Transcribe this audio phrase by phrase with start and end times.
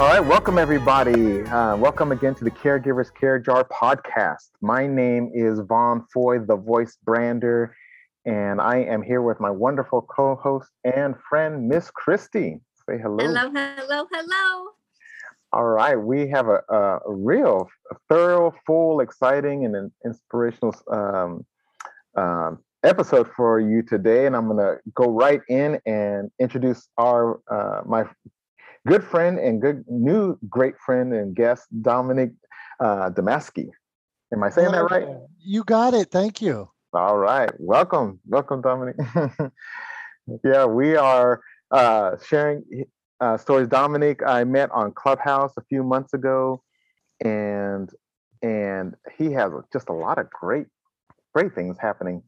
[0.00, 1.42] All right, welcome everybody.
[1.42, 4.48] Uh, welcome again to the Caregivers Care Jar podcast.
[4.62, 7.76] My name is Vaughn Foy, the voice brander,
[8.24, 12.62] and I am here with my wonderful co-host and friend, Miss Christy.
[12.88, 13.18] Say hello.
[13.18, 14.68] Hello, hello, hello.
[15.52, 21.44] All right, we have a, a real a thorough, full, exciting, and an inspirational um,
[22.16, 27.38] um, episode for you today, and I'm going to go right in and introduce our
[27.50, 28.06] uh, my
[28.86, 32.32] good friend and good new great friend and guest, Dominic
[32.80, 33.68] uh, Damaski.
[34.32, 35.08] Am I saying that right?
[35.38, 36.10] You got it.
[36.10, 36.70] Thank you.
[36.92, 37.50] All right.
[37.58, 38.20] Welcome.
[38.26, 38.96] Welcome, Dominic.
[40.44, 42.64] yeah, we are uh, sharing
[43.20, 43.68] uh, stories.
[43.68, 46.62] Dominic, I met on Clubhouse a few months ago,
[47.24, 47.90] and
[48.42, 50.66] and he has just a lot of great,
[51.34, 52.22] great things happening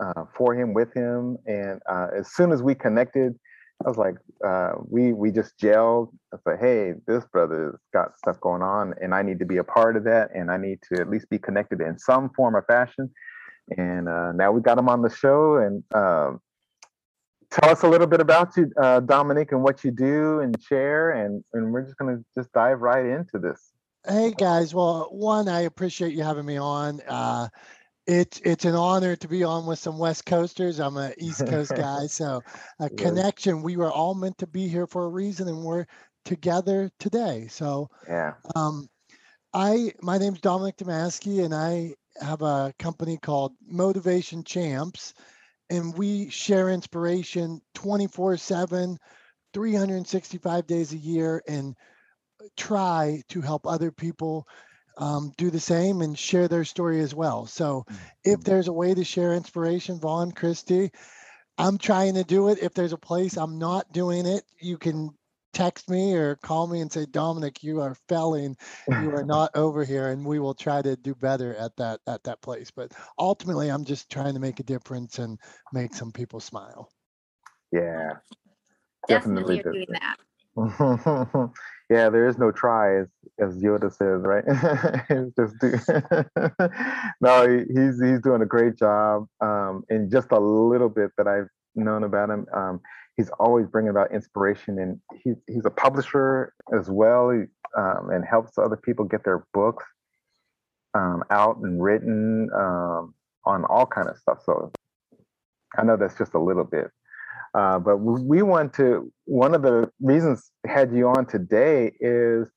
[0.00, 1.36] uh, for him, with him.
[1.46, 3.38] And uh, as soon as we connected,
[3.84, 6.10] I was like, uh, we we just gelled.
[6.34, 9.64] I said, hey, this brother's got stuff going on, and I need to be a
[9.64, 12.62] part of that, and I need to at least be connected in some form or
[12.62, 13.10] fashion.
[13.76, 16.40] And uh, now we got him on the show, and um,
[17.50, 21.12] tell us a little bit about you, uh, Dominic, and what you do, and share,
[21.12, 23.70] and and we're just gonna just dive right into this.
[24.08, 27.00] Hey guys, well, one, I appreciate you having me on.
[28.08, 30.80] It's it's an honor to be on with some West Coasters.
[30.80, 32.42] I'm an East Coast guy, so
[32.80, 33.62] a connection.
[33.62, 35.84] We were all meant to be here for a reason, and we're
[36.24, 37.48] together today.
[37.50, 38.88] So yeah, um,
[39.52, 45.12] I my name's Dominic Damaski, and I have a company called Motivation Champs,
[45.68, 48.98] and we share inspiration 24 7,
[49.52, 51.76] 365 days a year, and
[52.56, 54.48] try to help other people
[54.98, 57.46] um, do the same and share their story as well.
[57.46, 57.86] So
[58.24, 58.42] if Mm-hmm.
[58.42, 60.90] there's a way to share inspiration, Vaughn, Christy,
[61.56, 62.58] I'm trying to do it.
[62.62, 65.10] If there's a place I'm not doing it, you can
[65.54, 68.56] text me or call me and say, Dominic, you are failing.
[68.96, 72.22] You are not over here, and we will try to do better at that at
[72.24, 72.70] that place.
[72.70, 75.38] But ultimately, I'm just trying to make a difference and
[75.72, 76.90] make some people smile.
[77.72, 78.10] yeah,
[79.08, 80.16] Definitely, Definitely are doing that.
[81.90, 83.08] yeah, there is no try, as,
[83.40, 84.44] as Yoda says, right?
[85.38, 86.68] Just do.
[87.20, 89.26] no, he- he's he's doing a great job.
[89.40, 92.80] Um, and just a little bit that I've known about him, um,
[93.16, 97.30] he's always bringing about inspiration, and he's he's a publisher as well,
[97.76, 99.84] um, and helps other people get their books
[100.94, 103.14] um, out and written um,
[103.44, 104.38] on all kind of stuff.
[104.44, 104.72] So
[105.78, 106.90] I know that's just a little bit.
[107.54, 112.48] Uh, but we we want to, one of the reasons had you on today is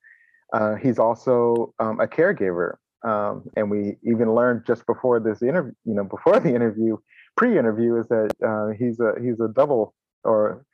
[0.52, 2.74] uh, he's also um, a caregiver.
[3.04, 6.96] Um, and we even learned just before this interview, you know, before the interview,
[7.36, 10.64] pre-interview is that uh, he's a, he's a double or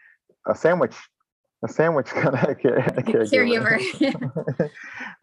[0.46, 0.94] a sandwich,
[1.64, 3.78] a sandwich kind of care, caregiver.
[3.78, 4.70] Caregiver.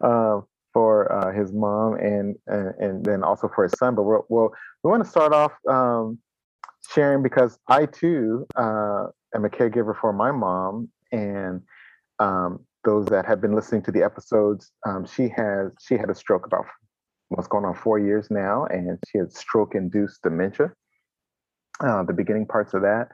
[0.04, 0.46] um,
[0.76, 3.94] for uh, his mom and, and and then also for his son.
[3.94, 4.50] But we'll, we'll
[4.84, 6.18] we want to start off um,
[6.92, 11.62] sharing because I too uh, am a caregiver for my mom, and
[12.18, 16.14] um, those that have been listening to the episodes, um, she has she had a
[16.14, 16.64] stroke about
[17.28, 20.72] what's going on four years now, and she had stroke-induced dementia.
[21.80, 23.08] Uh, the beginning parts of that,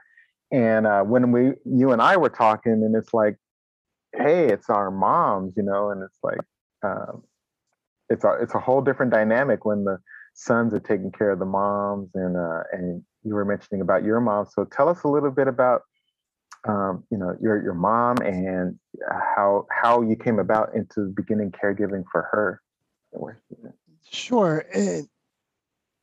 [0.51, 3.35] and uh, when we you and I were talking, and it's like,
[4.15, 6.39] hey, it's our moms, you know, and it's like.
[6.85, 7.23] Um,
[8.09, 9.97] it's a it's a whole different dynamic when the
[10.33, 14.19] sons are taking care of the moms and uh, and you were mentioning about your
[14.19, 15.81] mom so tell us a little bit about
[16.67, 18.79] um, you know your your mom and
[19.09, 22.61] how how you came about into beginning caregiving for her
[24.11, 24.65] Sure.
[24.73, 25.05] It,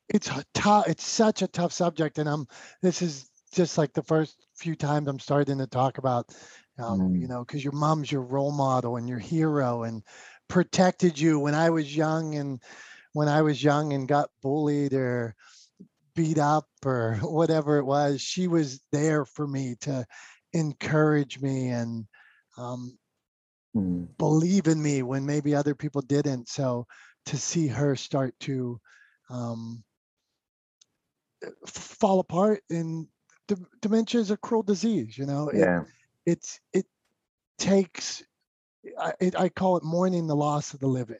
[0.08, 0.88] it's tough.
[0.88, 2.46] It's such a tough subject, and I'm.
[2.82, 6.34] This is just like the first few times I'm starting to talk about,
[6.78, 7.28] um, you Mm.
[7.28, 10.02] know, because your mom's your role model and your hero, and
[10.48, 12.60] protected you when I was young, and
[13.12, 15.34] when I was young and got bullied or
[16.20, 20.06] beat up or whatever it was, she was there for me to
[20.52, 22.06] encourage me and
[22.58, 22.98] um,
[23.74, 24.08] Mm.
[24.18, 26.48] believe in me when maybe other people didn't.
[26.48, 26.86] So
[27.26, 28.78] to see her start to
[29.30, 29.82] um,
[31.66, 33.06] fall apart and
[33.48, 35.84] d- dementia is a cruel disease, you know, it, yeah
[36.26, 36.86] it's, it
[37.58, 38.22] takes,
[38.98, 41.16] I, it, I call it mourning the loss of the living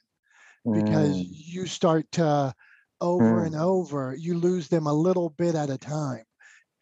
[0.72, 1.26] because Mm.
[1.30, 2.54] you start to
[3.00, 3.44] over Mm.
[3.44, 6.24] and over, you lose them a little bit at a time.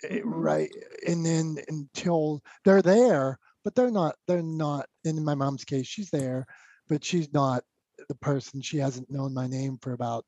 [0.04, 0.70] eh, Right.
[1.06, 6.10] And then until they're there, but they're not, they're not, in my mom's case, she's
[6.10, 6.46] there,
[6.88, 7.64] but she's not
[8.08, 8.62] the person.
[8.62, 10.24] She hasn't known my name for about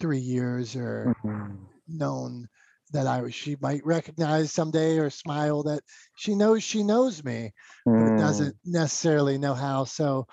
[0.00, 1.68] three years or Mhm.
[1.86, 2.48] known
[2.92, 5.82] that I was, she might recognize someday or smile that
[6.14, 7.52] she knows she knows me,
[7.98, 8.14] but Mm.
[8.16, 9.84] doesn't necessarily know how.
[9.84, 10.26] So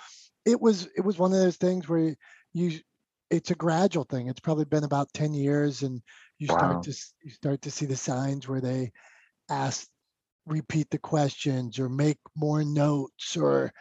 [0.45, 2.15] it was it was one of those things where
[2.54, 2.80] you
[3.31, 4.28] it's a gradual thing.
[4.28, 6.01] It's probably been about 10 years and
[6.38, 6.57] you Wow.
[6.57, 6.94] start to
[7.24, 8.92] you start to see the signs where they
[9.50, 9.88] ask
[10.45, 13.72] repeat the questions or make more notes or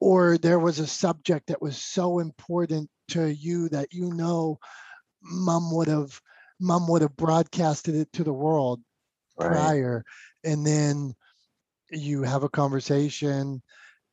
[0.00, 4.58] or there was a subject that was so important to you that you know
[5.22, 6.20] mom would have
[6.60, 8.80] mom would have broadcasted it to the world
[9.36, 9.74] Right.
[9.74, 10.04] prior
[10.44, 11.14] and then
[11.90, 13.62] you have a conversation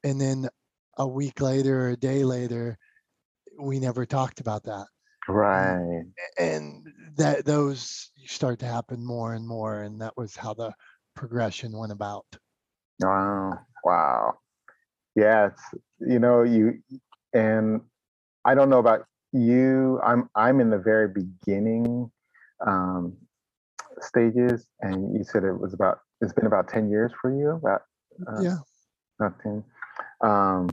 [0.04, 0.50] and then
[0.98, 2.78] a week later or a day later
[3.60, 4.88] we never talked about that
[5.28, 6.04] Right.
[6.40, 6.88] and
[7.18, 10.74] that those start to happen more and more and that was how the
[11.16, 12.26] progression went about
[13.00, 13.60] Wow.
[13.84, 14.40] Wow.
[15.16, 15.62] Yeah, it's
[16.00, 16.82] you know, you
[17.34, 17.82] and
[18.46, 20.00] I don't know about you.
[20.04, 22.12] I'm I'm in the very beginning
[22.66, 23.16] um
[24.00, 27.82] stages and you said it was about it's been about 10 years for you, about
[28.28, 28.58] uh, yeah
[29.20, 29.64] not 10.
[30.22, 30.70] Um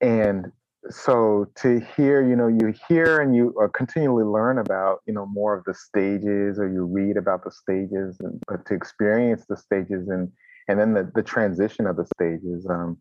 [0.00, 0.52] and
[0.90, 5.26] so to hear, you know, you hear and you uh, continually learn about, you know,
[5.26, 9.56] more of the stages or you read about the stages and but to experience the
[9.56, 10.30] stages and
[10.68, 12.66] and then the, the transition of the stages.
[12.68, 12.98] Um,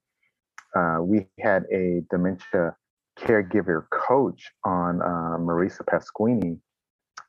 [0.75, 2.75] uh, we had a dementia
[3.19, 6.57] caregiver coach on uh, Marisa Pasquini,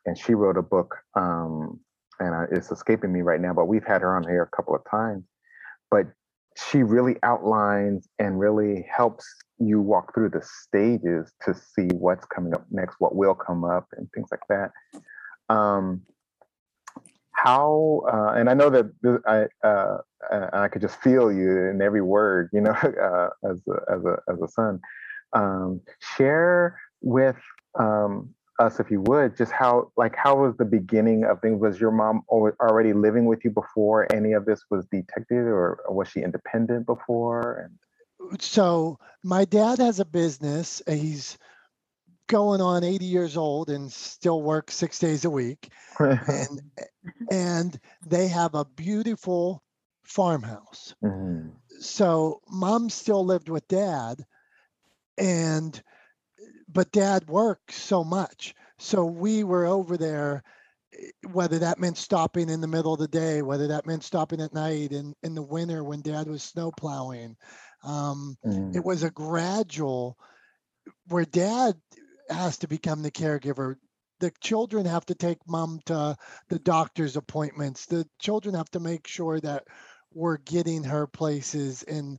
[0.07, 1.81] and she wrote a book, um,
[2.21, 4.75] and uh, it's escaping me right now, but we've had her on here a couple
[4.75, 5.25] of times.
[5.91, 6.07] But
[6.57, 9.27] she really outlines and really helps
[9.67, 13.87] you walk through the stages to see what's coming up next, what will come up,
[13.97, 14.73] and things like that.
[15.49, 16.03] Um,
[17.33, 18.91] how uh, and I know that
[19.27, 19.99] I uh,
[20.53, 24.17] I could just feel you in every word, you know, uh, as a, as a
[24.33, 24.81] as a son.
[25.35, 25.81] Um,
[26.17, 27.37] share with
[27.79, 31.61] um, us, if you would, just how like how was the beginning of things?
[31.61, 36.09] Was your mom already living with you before any of this was detected, or, was
[36.09, 37.71] she independent before?
[38.41, 41.39] So my dad has a business he's
[42.29, 45.71] going on 80 years old and still works six days a week.
[46.27, 46.63] And,
[47.31, 49.63] and they have a beautiful
[50.03, 50.95] farmhouse.
[51.03, 51.53] Mhm.
[51.81, 54.25] so mom still lived with dad
[55.19, 55.83] and
[56.69, 58.55] but dad worked so much.
[58.79, 60.43] So we were over there
[61.31, 64.53] whether that meant stopping in the middle of the day whether that meant stopping at
[64.53, 67.35] night in in the winter when dad was snow plowing
[67.83, 68.73] um, Mhm.
[68.73, 70.19] it was a gradual
[71.09, 71.81] where dad
[72.31, 73.77] has to become the caregiver
[74.21, 76.17] the children have to take mom to
[76.49, 79.65] the doctor's appointments the children have to make sure that
[80.13, 82.19] we're getting her places and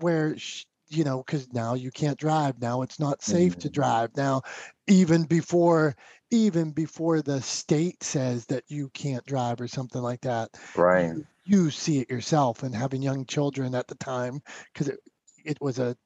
[0.00, 3.70] where sh you know because now you can't drive now it's not safe to Mhm.
[3.70, 4.40] drive now
[4.86, 5.94] even before
[6.30, 11.12] even before the state says that you can't drive or something like that Right.
[11.12, 14.40] you, you see it yourself and having young children at the time
[14.72, 15.00] because it,
[15.44, 15.96] it was a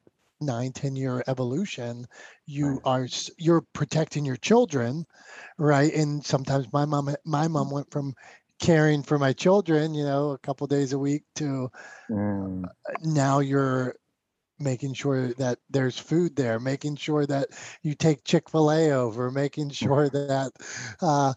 [0.40, 2.06] nine ten year evolution
[2.46, 3.06] you are
[3.38, 5.04] you're protecting your children
[5.58, 5.92] right?
[5.94, 8.14] And sometimes my mom my mom went from
[8.60, 11.70] caring for my children you know a couple days a week to
[12.10, 12.70] Mm.
[13.02, 13.94] now you're
[14.58, 17.48] making sure that there's food there, making sure that
[17.82, 20.52] you take Chick fil A over, making sure that
[21.00, 21.32] uh,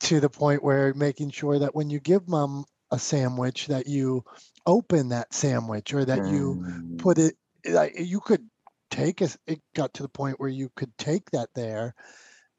[0.00, 4.24] to the point where making sure that when you give mom a sandwich, that you
[4.66, 6.98] open that sandwich or that you Mm.
[6.98, 8.48] put it, like you could
[8.90, 11.94] take it it got to the point where you could take that there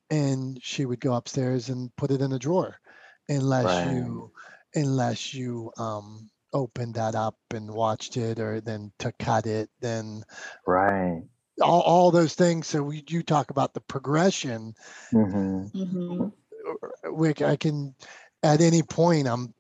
[0.09, 2.77] and she would go upstairs and put it in a drawer
[3.29, 3.86] unless Right.
[3.86, 4.31] you
[4.75, 10.24] unless you um opened that up and watched it or then to cut it then
[10.65, 11.24] Right.
[11.62, 14.74] all, all those things so we, you talk about the progression
[15.12, 16.31] hmm Mhm.
[17.05, 17.95] which i can
[18.43, 19.53] at any point i'm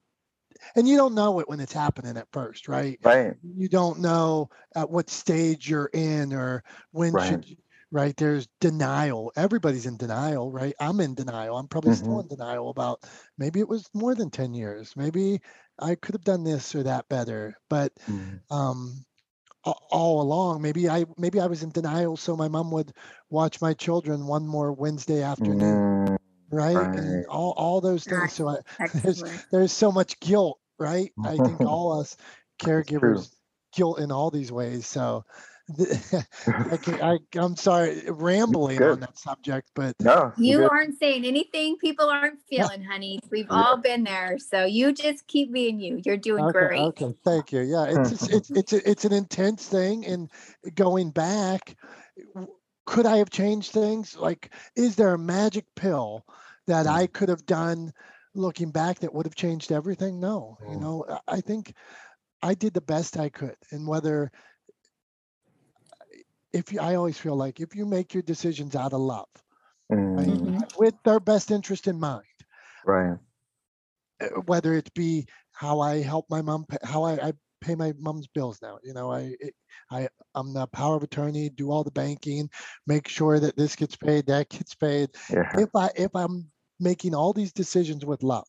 [0.75, 2.99] and you don't know it when it's happening at first right?
[3.03, 3.33] Right.
[3.43, 7.27] you don't know at what stage you're in or when Right.
[7.27, 7.57] should you,
[7.91, 8.15] right?
[8.17, 9.31] There's denial.
[9.35, 10.73] Everybody's in denial right?
[10.79, 11.57] I'm in denial.
[11.57, 13.03] I'm probably still in denial about
[13.37, 14.93] maybe it was more than 10 years.
[14.95, 15.41] Maybe
[15.81, 17.55] i could have done this or that better.
[17.69, 18.39] But Mm.
[18.51, 19.05] um
[19.91, 22.93] all along maybe i maybe i was in denial so my mom would
[23.29, 26.07] watch my children one more wednesday afternoon.
[26.07, 26.17] Mm.
[26.51, 26.95] Right right.
[26.97, 28.57] and all all those things so I,
[29.03, 32.17] there's there's so much guilt right i think all us
[32.59, 33.31] caregivers
[33.73, 35.23] guilt in all these ways so
[36.71, 40.33] I, can, I i'm sorry rambling on that subject but No.
[40.37, 40.71] You good.
[40.71, 43.19] aren't saying anything people aren't feeling, honey.
[43.29, 43.63] We've Yeah.
[43.63, 44.37] all been there.
[44.39, 46.01] So you just keep being you.
[46.05, 46.79] You're doing okay great.
[46.79, 50.29] okay thank you yeah it's just, it's it's a, it's an intense thing and
[50.75, 51.75] going back
[52.33, 52.53] w-
[52.89, 56.25] could i have changed things like is there a magic pill
[56.67, 57.13] that i Mm.
[57.13, 57.93] could have done
[58.35, 60.81] looking back that would have changed everything no you Mm.
[60.81, 61.73] know I- think
[62.41, 64.31] i did the best i could and whether
[66.53, 69.29] if you, I always feel like if you make your decisions out of love,
[69.89, 72.25] right, Mm, with their best interest in mind,
[72.85, 73.19] right.
[74.21, 78.27] uh, whether it be how I help my mom, how I, I pay my mom's
[78.27, 78.79] bills now.
[78.83, 79.55] You know, I, it-
[79.91, 82.49] I, I'm the power of attorney, do all the banking,
[82.85, 85.09] make sure that this gets paid, that gets paid.
[85.31, 85.49] Yeah.
[85.55, 86.47] If I, if I'm
[86.79, 88.47] making all these decisions with love,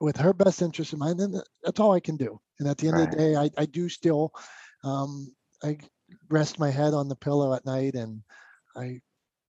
[0.00, 2.38] with her best interest in mind, then that's all I can do.
[2.58, 4.32] And at the end of the day, I, I do still,
[4.84, 5.78] um, I
[6.28, 8.20] rest my head on the pillow at night and
[8.76, 9.00] I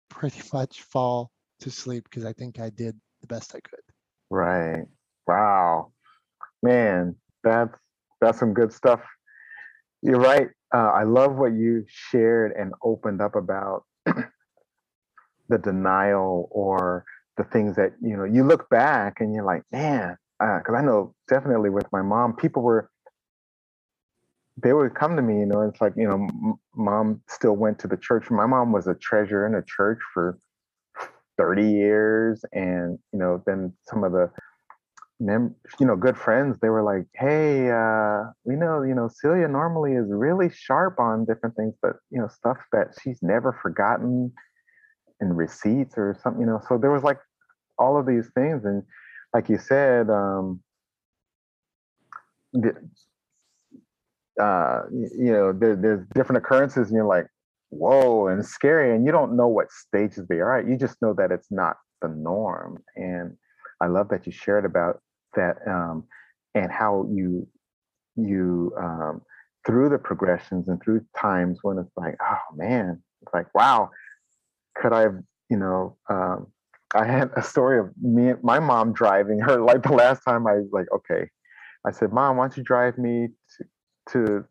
[0.09, 3.81] pretty much fall to sleep because I think I did the best I could.
[4.29, 4.85] Right.
[5.27, 5.91] Wow.
[6.63, 7.77] Man, that's
[8.21, 9.01] that's some good stuff.
[10.01, 10.47] You're right.
[10.73, 17.05] Uh, I love what you shared and opened up about the denial or
[17.37, 21.13] the things that you know you look back and you're like, man, because I know
[21.27, 22.89] definitely with my mom, people were
[24.61, 27.77] they would come to me, you know, it's like, you know, m- mom still went
[27.79, 28.29] to the church.
[28.31, 30.39] My mom was a treasurer in a church for
[31.37, 32.43] 30 years.
[32.53, 34.31] And, you know, then some of the
[35.19, 39.47] mem- you know, good friends, they were like, hey, uh, we know, you know, Celia
[39.47, 44.31] normally is really sharp on different things, but you know, stuff that she's never forgotten
[45.21, 46.61] in receipts or something, you know.
[46.67, 47.19] So there was like
[47.77, 48.65] all of these things.
[48.65, 48.83] And
[49.33, 50.61] like you said, um,
[52.53, 52.73] the,
[54.41, 57.27] uh, you know, there, there's different occurrences, and you're like,
[57.69, 60.67] whoa, and scary, and you don't know what stages they are at.
[60.67, 62.83] You just know that it's not the norm.
[62.95, 63.35] And
[63.81, 65.01] I love that you shared about
[65.37, 66.03] that um,
[66.55, 67.47] and how you
[68.17, 69.21] you um,
[69.65, 73.89] through the progressions and through times when it's like, oh man, it's like, wow,
[74.75, 75.17] could I have,
[75.49, 76.47] you know, um,
[76.95, 79.61] I had a story of me, and my mom driving her.
[79.65, 81.29] Like the last time, I was like, okay,
[81.85, 83.65] I said, Mom, why don't you drive me to,
[84.13, 84.45] to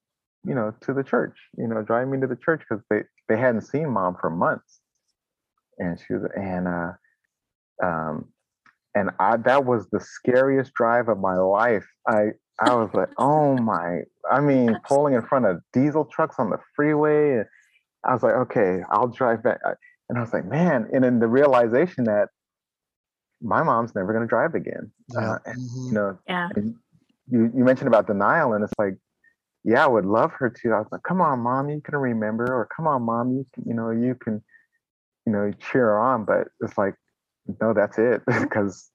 [0.47, 1.37] you know, to the church?
[1.57, 4.81] You know, drive me to the church because they they hadn't seen Mom for months,
[5.79, 6.93] and she was and uh,
[7.83, 8.29] um,
[8.97, 11.87] and I that was the scariest drive of my life.
[12.09, 14.01] I I was like, oh my!
[14.31, 17.35] I mean, pulling in front of diesel trucks on the freeway.
[17.35, 17.45] And
[18.05, 19.59] I was like, okay, I'll drive back.
[20.09, 22.29] And I was like, man, and then the realization that
[23.43, 24.91] my mom's never going to drive again.
[25.17, 26.49] Uh, and, you know, Yeah.
[26.57, 26.75] and
[27.29, 28.95] you you mentioned about denial, and it's like,
[29.65, 30.73] yeah, I would love her to.
[30.73, 33.65] I was like, come on, mom, you can remember, or come on, mom, you can,
[33.67, 34.43] you know, you can,
[35.27, 36.25] you know, cheer her on.
[36.25, 36.95] But it's like,
[37.61, 38.91] no, that's it, because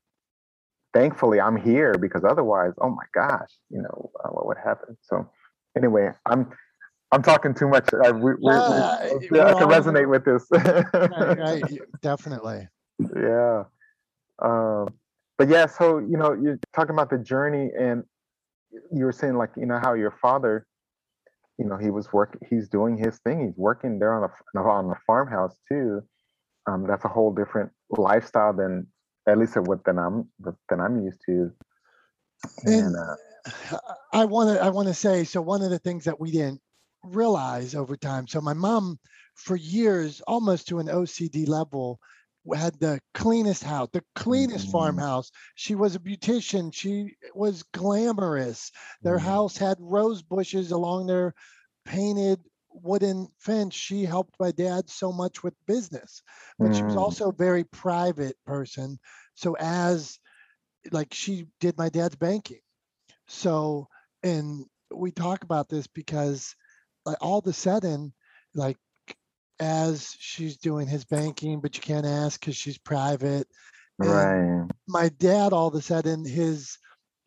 [0.93, 4.98] thankfully I'm here because otherwise, oh my gosh, you know, uh, what would happen?
[5.01, 5.29] So
[5.77, 6.50] anyway, I'm
[7.13, 7.89] I'm talking too much.
[7.93, 10.48] I, we, we, we- Uh, yeah, I we're can resonate with this.
[10.51, 12.67] Right, y- definitely.
[13.17, 13.63] yeah.
[14.41, 14.88] Um,
[15.38, 18.03] but yeah, so you know, you're talking about the journey, and
[18.93, 20.65] you were saying like, you know, how your father,
[21.58, 24.88] you know, he was working, he's doing his thing, he's working there on a on
[24.88, 26.01] the farmhouse too.
[26.67, 28.88] Um, that's a whole different lifestyle than
[29.27, 31.51] at least what than I'm than I'm used to.
[32.65, 33.15] And And uh,
[34.13, 36.62] I want to I want to say so one of the things that we didn't
[37.03, 38.27] realize over time.
[38.27, 39.00] So my mom
[39.36, 42.00] for years almost to an OCD level
[42.55, 44.71] had the cleanest house, the cleanest Mhm.
[44.71, 45.31] farmhouse.
[45.55, 46.74] She was a beautician.
[46.74, 48.71] She was glamorous.
[49.03, 49.21] Their Mm.
[49.21, 51.33] house had rose bushes along their
[51.86, 52.39] painted
[52.74, 53.75] wooden fence.
[53.75, 56.22] She helped my dad so much with business,
[56.62, 57.04] but she was Mm.
[57.04, 59.00] also a very private person.
[59.36, 60.20] So as
[60.92, 62.62] like she did my dad's banking.
[63.28, 63.88] So,
[64.24, 66.56] and we talk about this because
[67.06, 68.13] like all of a sudden,
[68.56, 68.78] like
[69.60, 73.48] as she's doing his banking, but you can't ask because she's private.
[74.01, 76.78] and right, My dad, all of a sudden, his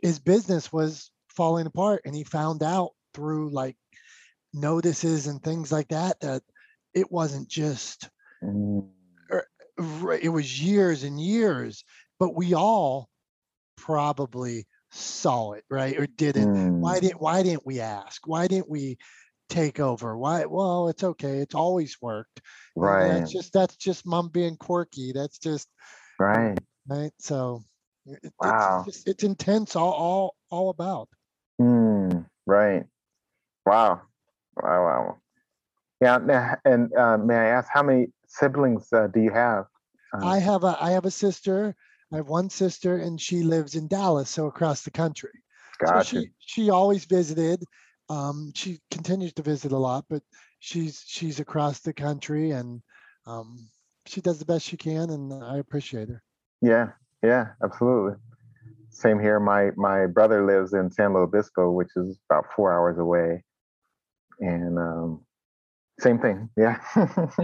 [0.00, 3.76] his business was falling apart, and he found out through like
[4.54, 6.42] notices and things like that that
[6.94, 8.08] it wasn't just
[8.42, 8.88] mm.
[10.22, 11.84] it was years and years,
[12.18, 13.08] but we all
[13.76, 15.98] probably saw it, right?
[15.98, 16.80] Or didn't.
[16.80, 17.02] Why Mm.
[17.02, 18.26] didn't why didn't we ask?
[18.26, 18.98] Why didn't we
[19.48, 20.16] take over?
[20.16, 21.38] Why well, it's okay.
[21.38, 22.40] It's always worked.
[22.76, 25.12] Right, That's just that's just mom being quirky.
[25.12, 25.68] That's just
[26.18, 26.58] right.
[26.88, 27.12] right.
[27.18, 27.64] So
[28.06, 28.82] it- it's Wow.
[28.86, 31.08] just, it's intense all all all about.
[31.60, 32.86] Mm, right.
[33.66, 34.02] Wow.
[34.56, 34.84] Wow.
[34.84, 35.18] Wow.
[36.00, 36.54] Yeah.
[36.64, 39.64] And uh, may I ask, how many siblings uh, do you have?
[40.12, 41.74] Um, I have a I have a sister.
[42.12, 45.42] I have one sister and she lives in Dallas, so across the country.
[45.84, 46.20] So gotcha.
[46.20, 47.64] she she always visited.
[48.08, 50.22] Um, she continues to visit a lot, but
[50.60, 52.82] she's she's across the country and
[53.26, 53.68] um,
[54.06, 56.22] she does the best she can, and I appreciate her.
[56.60, 56.90] Yeah.
[57.22, 57.48] Yeah.
[57.62, 58.18] Absolutely.
[58.90, 59.40] Same here.
[59.40, 63.42] My my brother lives in San Luis Obispo, which is about four hours away,
[64.40, 65.20] and um,
[66.00, 66.50] Same thing.
[66.56, 66.80] Yeah.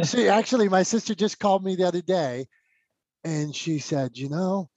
[0.03, 2.47] See, actually, my sister just called me the other day
[3.25, 4.69] and she said, you know,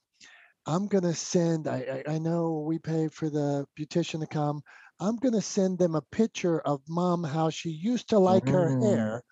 [0.65, 4.61] I'm going to send, I, I, I know we pay for the beautician to come.
[4.99, 8.69] I'm going to send them a picture of mom, how she used to like her
[8.69, 8.81] Mm.
[8.81, 9.23] hair.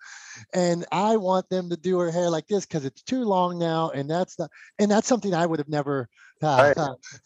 [0.54, 3.90] And I want them to do her hair like this because it's too long now.
[3.90, 6.08] And that's not, and that's something I would have never,
[6.42, 6.76] uh, Right.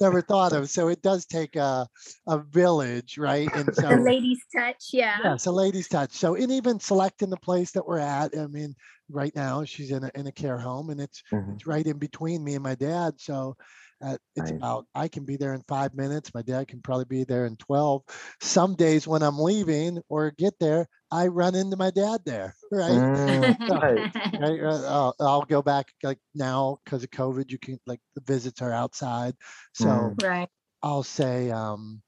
[0.01, 0.71] never thought of.
[0.71, 1.89] So it does take a,
[2.27, 3.55] a village, right?
[3.55, 3.89] And so.
[3.89, 5.19] The ladies touch, yeah.
[5.25, 6.13] Yeah, it's a ladies touch.
[6.13, 8.37] So, and even selecting the place that we're at.
[8.39, 8.75] I mean,
[9.09, 11.55] right now she's in a in a care home, and it's Mhm.
[11.55, 13.15] it's right in between me and my dad.
[13.21, 13.57] So,
[14.03, 14.59] uh, it's Nice.
[14.59, 16.35] about I can be there in five minutes.
[16.35, 18.03] My dad can probably be there in twelve.
[18.41, 22.55] Some days when I'm leaving or get there, I run into my dad there.
[22.71, 23.05] Right.
[23.19, 24.07] Mm, right.
[24.39, 27.51] Right, uh, I'll, I'll go back like now because of COVID.
[27.51, 29.35] You can like the visits are outside,
[29.73, 30.21] so Mm.
[30.21, 30.49] right.
[30.83, 32.03] I'll say, um,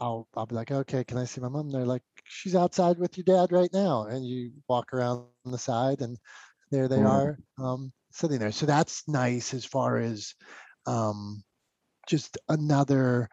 [0.00, 1.70] I'll, I'll be like, okay, can I see my mom?
[1.70, 4.04] They're like, she's outside with your dad right now.
[4.06, 6.18] And you walk around the side and
[6.70, 7.04] there they Mm.
[7.04, 8.52] are, um, sitting there.
[8.52, 10.34] So that's nice as far as,
[10.88, 11.44] um,
[12.08, 13.28] just another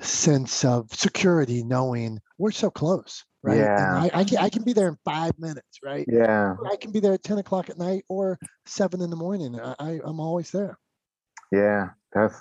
[0.00, 3.58] sense of security, knowing we're so close, right?
[3.58, 4.02] And Yeah.
[4.02, 6.06] I, I can, I can be there in five minutes, right?
[6.08, 6.54] Yeah.
[6.70, 9.58] I can be there at ten o'clock at night or seven in the morning.
[9.60, 10.78] I, I, I'm always there.
[11.50, 11.90] Yeah.
[12.12, 12.36] That's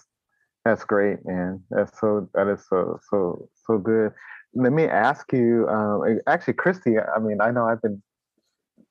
[0.66, 1.64] that's great, man.
[1.70, 4.12] That's so that is so so so good.
[4.54, 6.96] Let me ask you, um, actually, Christy.
[7.00, 8.02] I mean, I know I've been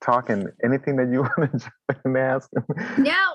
[0.01, 0.47] talking.
[0.65, 2.49] Anything that you want to jump in and ask?
[2.97, 3.28] No, I,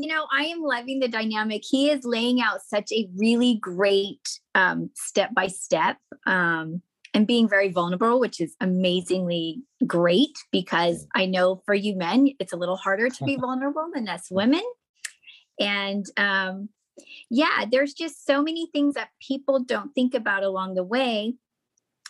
[0.00, 1.62] you know, I am loving the dynamic.
[1.68, 6.82] He is laying out such a really great um, step by step um,
[7.14, 12.52] and being very vulnerable, which is amazingly great because I know for you men, it's
[12.52, 14.62] a little harder to be vulnerable than us women.
[15.58, 16.68] And um,
[17.30, 21.34] yeah, there's just so many things that people don't think about along the way.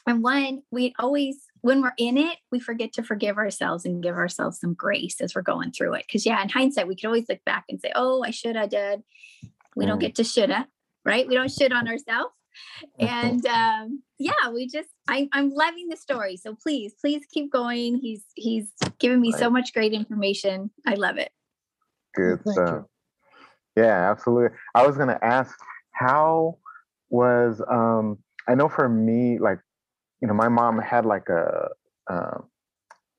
[0.07, 4.17] And one, we always, when we're in it, we forget to forgive ourselves and give
[4.17, 6.05] ourselves some grace as we're going through it.
[6.07, 8.71] Because, yeah, in hindsight, we could always look back and say, oh, I should have
[8.71, 9.03] did.
[9.77, 10.03] We don't Mm.
[10.03, 10.67] get to shoulda,
[11.05, 11.27] right?
[11.27, 12.35] We don't should on ourselves.
[12.99, 16.37] And um, yeah, we just, I, I'm loving the story.
[16.37, 17.99] So please, please keep going.
[17.99, 20.71] He's, he's giving me so much great information.
[20.85, 21.31] I love it.
[22.15, 22.53] Good thank you.
[22.53, 22.85] stuff.
[23.77, 24.57] Yeah, absolutely.
[24.75, 25.57] I was gonna ask,
[25.93, 26.59] how
[27.11, 28.19] was um
[28.49, 29.61] I know for me, like,
[30.21, 31.69] you know, my mom had like a
[32.11, 32.39] uh,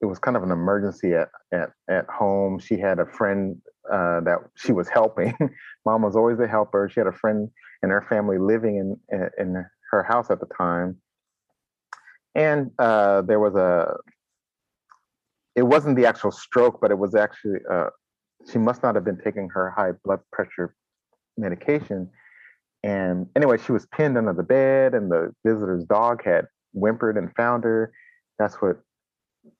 [0.01, 2.59] it was kind of an emergency at at at home.
[2.59, 3.57] She had a friend
[3.91, 5.35] uh, that she was helping.
[5.85, 6.89] mom was always a helper.
[6.91, 7.49] She had a friend
[7.81, 10.97] and her family living in in, in her house at the time,
[12.35, 13.95] and uh, there was a.
[15.55, 17.89] It wasn't the actual stroke, but it was actually uh,
[18.49, 20.75] she must not have been taking her high blood pressure
[21.37, 22.09] medication.
[22.81, 27.33] And anyway, she was pinned under the bed, and the visitor's dog had whimpered and
[27.35, 27.91] found her.
[28.37, 28.77] That's what,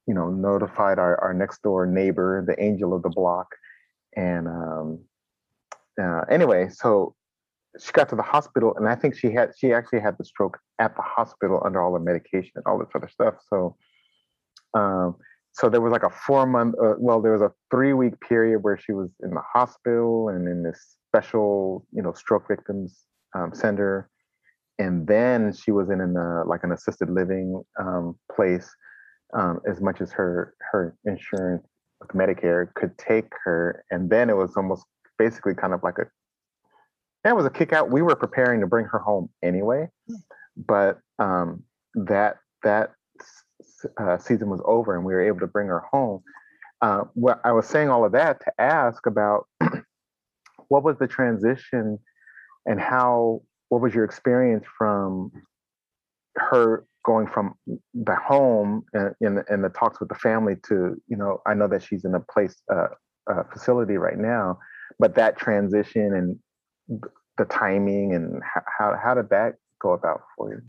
[0.07, 3.47] you know, notified our, our next door neighbor, the angel of the block.
[4.15, 4.99] And um,
[6.01, 7.15] uh, anyway, so
[7.79, 10.57] she got to the hospital, and I think she had she actually had the stroke
[10.79, 13.35] at the hospital under all the medication and all this other stuff.
[13.47, 13.77] So,
[14.73, 15.15] um,
[15.53, 18.59] so there was like a four month uh, well there was a three week period
[18.63, 23.53] where she was in the hospital and in this special you know stroke victims um,
[23.53, 24.09] center
[24.79, 28.73] and then she was in an uh, like an assisted living um, place
[29.37, 31.67] um, as much as her her insurance
[31.99, 33.83] with medicare could take her.
[33.91, 34.85] And then it was almost
[35.17, 36.05] basically kind of like a
[37.25, 37.91] that was a kick out.
[37.91, 39.89] We were preparing to bring her home anyway.
[40.55, 41.63] But um,
[41.95, 42.91] that that
[43.97, 46.23] uh, season was over and we were able to bring her home.
[46.81, 49.47] Uh, what I was saying all of that to ask about
[50.69, 51.99] what was the transition
[52.65, 55.32] and how what was your experience from
[56.36, 57.55] her going from
[57.93, 61.84] the home and the- the talks with the family to you know I know that
[61.84, 62.88] she's in a place uh,
[63.51, 64.60] facility right now,
[64.99, 66.39] but that transition and
[67.38, 68.41] the timing and
[68.77, 70.62] how how did that go about for you?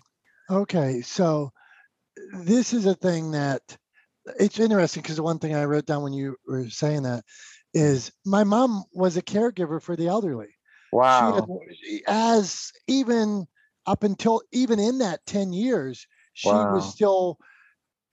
[0.51, 1.53] Okay, so
[2.33, 3.63] this is a thing that
[4.39, 7.25] it's interesting because the one thing I wrote down when you were saying that
[7.73, 10.49] is my mom was a caregiver for the elderly.
[10.93, 11.33] She Wow.
[11.35, 13.47] had, as even
[13.87, 16.75] up until even in that 10 years, she Wow.
[16.75, 17.39] was still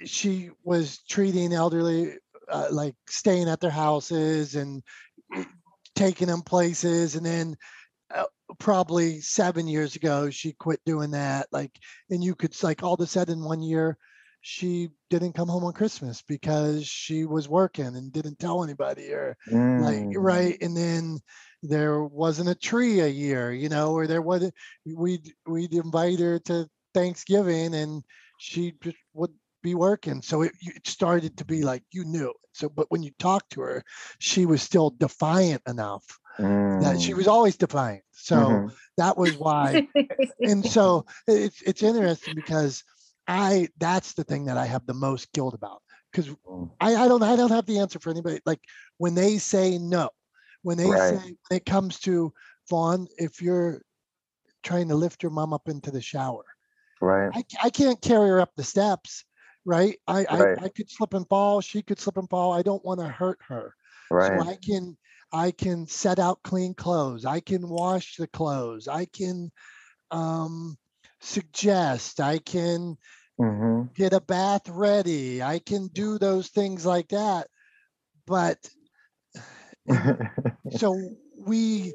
[0.06, 2.18] she was treating elderly
[2.50, 4.84] uh, like staying at their houses and
[5.96, 7.58] taking them places and then
[8.14, 8.26] uh,
[8.60, 11.72] probably seven years ago she quit doing that like
[12.10, 13.98] and you could like all of a sudden one year
[14.50, 19.36] she didn't come home on christmas because she was working and didn't tell anybody or
[19.52, 20.14] like Mm.
[20.16, 21.20] right and then
[21.64, 24.54] there wasn't a tree a year you know or there wasn't
[24.86, 28.04] we'd we'd invite her to thanksgiving and
[28.40, 29.34] she just would
[29.64, 30.22] be working.
[30.22, 32.34] So it, it started to be like you knew.
[32.54, 33.84] So, but when you talked to her,
[34.20, 36.06] she was still defiant enough
[36.40, 36.82] mm.
[36.84, 37.18] that she mm.
[37.18, 38.04] was always defiant.
[38.12, 38.68] So mm-hmm.
[38.98, 39.88] that was why.
[40.40, 42.84] and so it's it's interesting because
[43.28, 46.70] I that's the thing that I have the most guilt about because mm.
[46.80, 48.40] I, I don't I don't have the answer for anybody.
[48.46, 48.62] Like
[48.98, 50.10] when they say no,
[50.64, 51.00] when they right.
[51.00, 52.34] say when it comes to
[52.70, 53.82] Vaughn, if you're
[54.64, 56.46] trying to lift your mom up into the shower,
[57.02, 57.32] right?
[57.34, 59.26] I, I can't carry her up the steps,
[59.66, 59.98] right?
[60.08, 60.60] I, right.
[60.60, 61.62] I I could slip and fall.
[61.62, 62.54] She could slip and fall.
[62.54, 63.74] I don't want to hurt her,
[64.10, 64.40] right?
[64.42, 64.98] So I can
[65.32, 67.26] I can set out clean clothes.
[67.26, 68.88] I can wash the clothes.
[68.88, 69.52] I can
[70.12, 70.78] um,
[71.20, 72.20] suggest.
[72.20, 72.98] I can
[73.40, 73.94] mm-hmm.
[73.96, 75.42] get a bath ready.
[75.42, 77.48] I can do those things like that.
[78.26, 78.58] But
[80.78, 81.00] so
[81.46, 81.94] we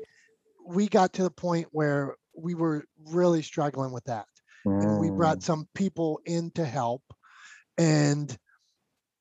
[0.66, 4.26] we got to the point where we were really struggling with that.
[4.66, 4.82] Mm.
[4.82, 5.42] And we brought mm.
[5.42, 7.02] some people in to help
[7.76, 8.34] and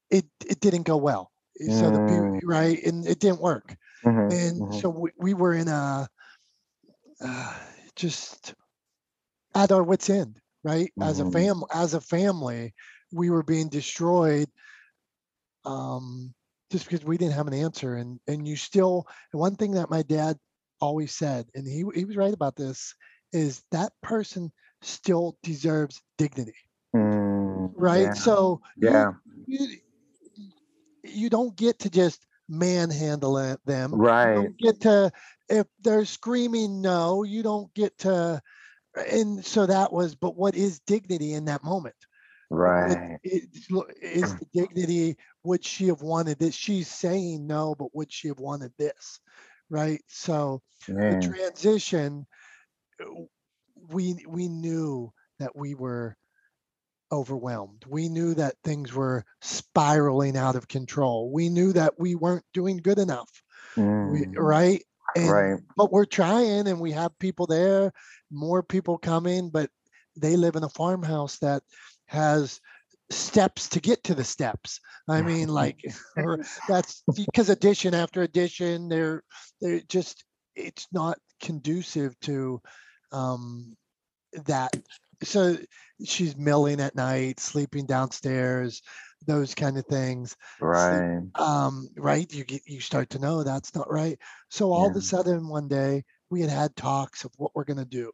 [0.09, 1.31] it it didn't go well.
[1.59, 2.39] So the people mm.
[2.43, 3.75] right and it didn't work.
[4.03, 4.19] Mm-hmm.
[4.19, 4.79] And mm-hmm.
[4.79, 6.07] so we, we were in a
[7.23, 7.53] uh,
[7.95, 8.55] just
[9.53, 11.09] at our wits end right mm-hmm.
[11.09, 11.31] as a mm-hmm.
[11.31, 12.73] family as a family
[13.11, 14.47] we were being destroyed
[15.65, 16.33] um
[16.71, 20.01] just because we didn't have an answer and and you still one thing that my
[20.03, 20.37] dad
[20.79, 22.95] always said and he he was right about this
[23.33, 26.55] is that person still deserves dignity
[26.95, 28.13] mm, right yeah.
[28.13, 29.11] so yeah
[29.45, 29.67] you,
[30.35, 30.49] you,
[31.03, 35.11] you don't get to just manhandle them right you don't get to
[35.49, 38.41] if they're screaming no you don't get to
[38.95, 41.95] and so that was but what is dignity in that moment?
[42.49, 43.19] Right.
[43.23, 46.55] it, it, is the dignity would she have wanted this?
[46.55, 49.19] She's saying no but would she have wanted this
[49.71, 50.01] right?
[50.07, 52.27] So the transition
[53.89, 56.15] we we knew that we were
[57.11, 57.83] overwhelmed.
[57.87, 61.31] We knew that things were spiraling out of control.
[61.31, 63.29] We knew that we weren't doing good enough.
[63.75, 64.11] Mm.
[64.11, 64.83] we, right
[65.15, 65.59] and, right.
[65.75, 67.91] But we're trying and we have people there,
[68.31, 69.69] more people coming, but
[70.15, 71.63] they live in a farmhouse that
[72.07, 72.59] has
[73.09, 74.79] steps to get to the steps.
[75.09, 75.79] I mean, like
[76.67, 79.23] that's because addition after addition, they're
[79.61, 80.23] they're just
[80.55, 82.61] it's not conducive to
[83.11, 83.75] um
[84.45, 84.75] that
[85.23, 85.57] so
[86.03, 88.81] she's milling at night, sleeping downstairs
[89.25, 90.35] those kind of things.
[90.59, 91.21] Right.
[91.37, 92.31] So, um, right.
[92.31, 94.17] You get, you start to know that's not right.
[94.49, 94.91] So all yeah.
[94.91, 98.11] of a sudden one day we had had talks of what we're going to do.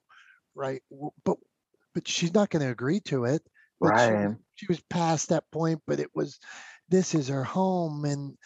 [0.56, 0.82] Right.
[1.24, 1.38] But,
[1.94, 3.42] but she's not going to agree to it.
[3.80, 4.36] right.
[4.56, 6.40] She, she was past that point, but it was,
[6.90, 8.38] this is her home and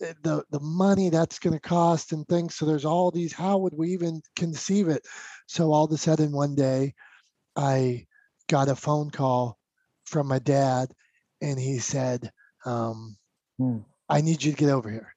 [0.00, 3.58] eh, the the money that's going to cost and things so there's all these how
[3.58, 5.04] would we even conceive it
[5.46, 6.94] so all of a sudden one day
[7.56, 8.06] i
[8.48, 9.58] got a phone call
[10.04, 10.92] from my dad
[11.40, 12.30] and he said,
[12.64, 13.16] um,
[13.58, 13.78] hmm.
[14.08, 15.14] "I need you to get over here."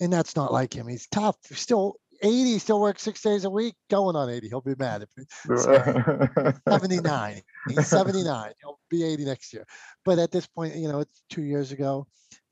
[0.00, 0.86] And that's not like him.
[0.86, 1.36] He's tough.
[1.48, 3.74] He's still 80, still works six days a week.
[3.90, 4.48] Going on 80.
[4.48, 7.42] He'll be mad if it's 79.
[7.68, 8.52] He's 79.
[8.60, 9.66] He'll be 80 next year.
[10.04, 12.06] But at this point, you know, it's two years ago.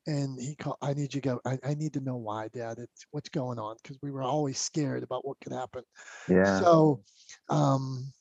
[0.09, 1.41] And he called, I need you to go.
[1.45, 2.79] I, I need to know why, Dad.
[2.79, 3.77] It's what's going on.
[3.83, 5.83] Because we were always scared about what could happen.
[6.29, 6.61] Yeah.
[6.61, 7.03] So
[7.49, 8.13] um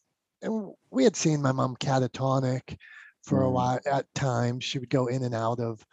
[0.42, 2.78] and we had seen my mom catatonic
[3.26, 3.52] for a mm.
[3.52, 5.86] while at times she would go in and out of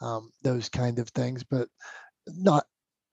[0.00, 1.68] um, those kind of things but
[2.26, 2.64] not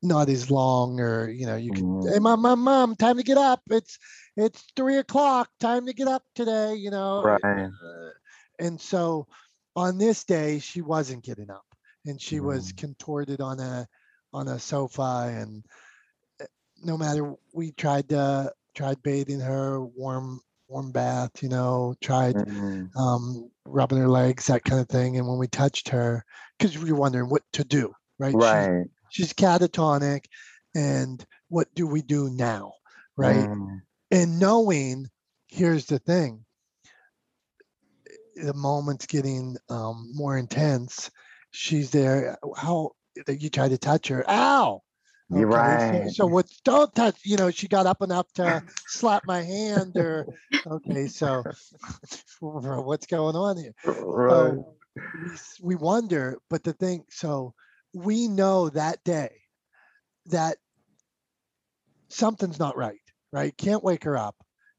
[0.04, 2.14] not as long or you know you can mm.
[2.14, 3.98] hey mom mom mom time to get up it's
[4.36, 7.44] it's three o'clock time to get up today you know right.
[7.44, 8.10] Uh,
[8.60, 9.28] and so
[9.76, 11.66] on this day she wasn't getting up
[12.06, 12.44] and she mm.
[12.44, 13.88] was contorted on a
[14.34, 15.66] on a sofa and
[16.40, 16.46] eh,
[16.84, 22.98] no matter we tried to tried bathing her warm warm bath, you know, tried mm-hmm.
[22.98, 25.18] um, rubbing her legs, that kind of thing.
[25.18, 26.24] And when we touched her,
[26.58, 28.34] because we were wondering what to do, right?
[28.34, 28.86] Right.
[29.10, 30.26] She's, she's catatonic,
[30.76, 32.74] and what do we do now,
[33.16, 33.48] right?
[33.48, 33.82] Mm.
[34.12, 35.08] And knowing,
[35.48, 36.44] here's the thing:
[38.36, 41.10] the moment's getting um, more intense.
[41.52, 42.38] She's there.
[42.56, 42.92] How
[43.26, 44.24] that you try to touch her?
[44.30, 44.82] Ow!
[45.32, 46.10] Okay, You're right.
[46.12, 46.48] So, what?
[46.64, 47.20] Don't touch.
[47.24, 50.26] You know, she got up enough to slap my hand, or
[50.68, 51.08] okay.
[51.08, 51.44] So,
[52.40, 53.74] what's going on here?
[53.84, 54.54] Right.
[54.96, 57.04] We, we wonder, but the thing.
[57.10, 57.54] So
[57.94, 59.32] we know that day
[60.28, 60.58] that
[62.08, 62.96] something's not right.
[63.34, 63.56] Right?
[63.58, 64.36] Can't wake her up.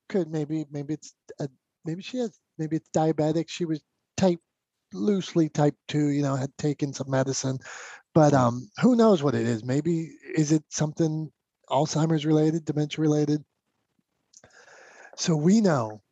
[0.08, 1.48] Could maybe maybe it's a,
[1.84, 3.50] maybe she has maybe it's diabetic.
[3.50, 3.82] She was
[4.16, 4.40] type
[4.94, 6.08] loosely type two.
[6.08, 7.58] You know, had taken some medicine
[8.18, 9.62] but um, who knows what it is?
[9.62, 11.30] Maybe is it something
[11.70, 13.44] Alzheimer's related, dementia related?
[15.16, 16.02] So we know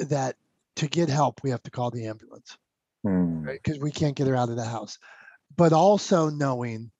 [0.00, 0.34] that
[0.76, 2.58] to get help, we have to call the ambulance.
[3.04, 3.42] Hmm.
[3.42, 3.60] right?
[3.62, 4.98] Because we can't get her out of the house.
[5.56, 6.90] But also knowing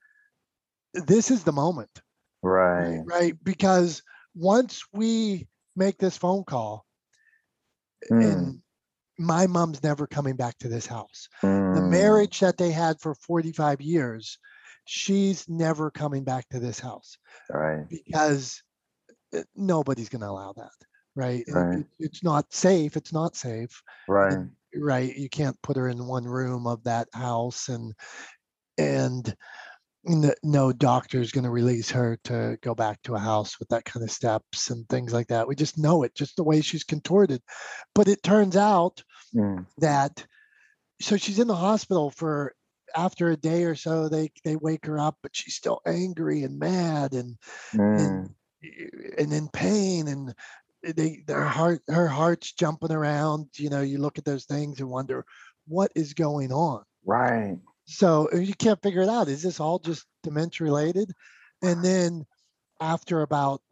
[0.94, 2.00] this is the moment,
[2.44, 3.02] Right.
[3.04, 3.34] right?
[3.42, 4.04] Because
[4.36, 6.86] once we make this phone call,
[8.08, 8.24] Mm.
[8.24, 8.62] and
[9.18, 11.28] my mom's never coming back to this house.
[11.42, 11.90] The Mm.
[11.90, 14.38] marriage that they had for 45 years,
[14.84, 17.16] she's never coming back to this house
[17.50, 17.88] Right.
[17.88, 18.62] because
[19.34, 20.70] uh, nobody's going to allow that,
[21.14, 21.44] right?
[21.48, 21.78] Right.
[21.80, 22.96] it- it's not safe.
[22.96, 23.82] It's not safe.
[24.08, 24.32] Right.
[24.32, 27.94] and- right you can't put her in one room of that house and
[28.76, 29.34] and
[30.06, 33.84] no doctor is going to release her to go back to a house with that
[33.84, 36.84] kind of steps and things like that we just know it just the way she's
[36.84, 37.42] contorted
[37.94, 39.02] but it turns out
[39.34, 39.66] Mm.
[39.78, 40.24] that
[41.00, 42.54] so she's in the hospital for
[42.96, 46.58] after a day or so they they wake her up but she's still angry and
[46.58, 47.36] mad and
[47.74, 48.30] Mm.
[49.18, 50.34] and in pain and
[50.82, 54.88] they their heart her heart's jumping around you know you look at those things and
[54.88, 55.24] wonder
[55.66, 57.58] what is going on Right.
[57.86, 61.12] So you can't figure it out is this all just dementia related?
[61.62, 61.82] And uh-huh.
[61.82, 62.26] then
[62.80, 63.62] after about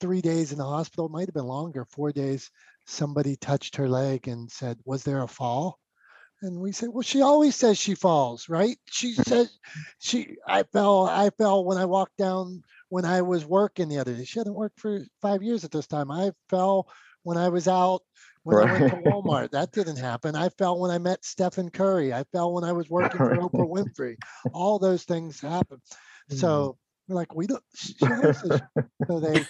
[0.00, 2.50] three days in the hospital it might have been longer four days
[2.86, 5.78] somebody touched her leg and said was there a fall?
[6.42, 8.76] And we said well she always says she falls right?
[8.86, 9.22] She mm-hmm.
[9.22, 9.48] said
[9.98, 14.14] she i fell i fell when i walked down when i was working the other
[14.14, 14.24] day.
[14.24, 16.10] She hadn't worked for five years at this time.
[16.10, 16.88] I fell
[17.22, 18.02] when i was out
[18.44, 22.12] when i went to walmart that didn't happen i fell when i met stephen curry
[22.12, 24.16] i fell when i was working for oprah winfrey
[24.52, 25.80] all those things happen
[26.30, 26.36] Mm.
[26.38, 28.60] so we're like we don't she she always says
[29.08, 29.44] so they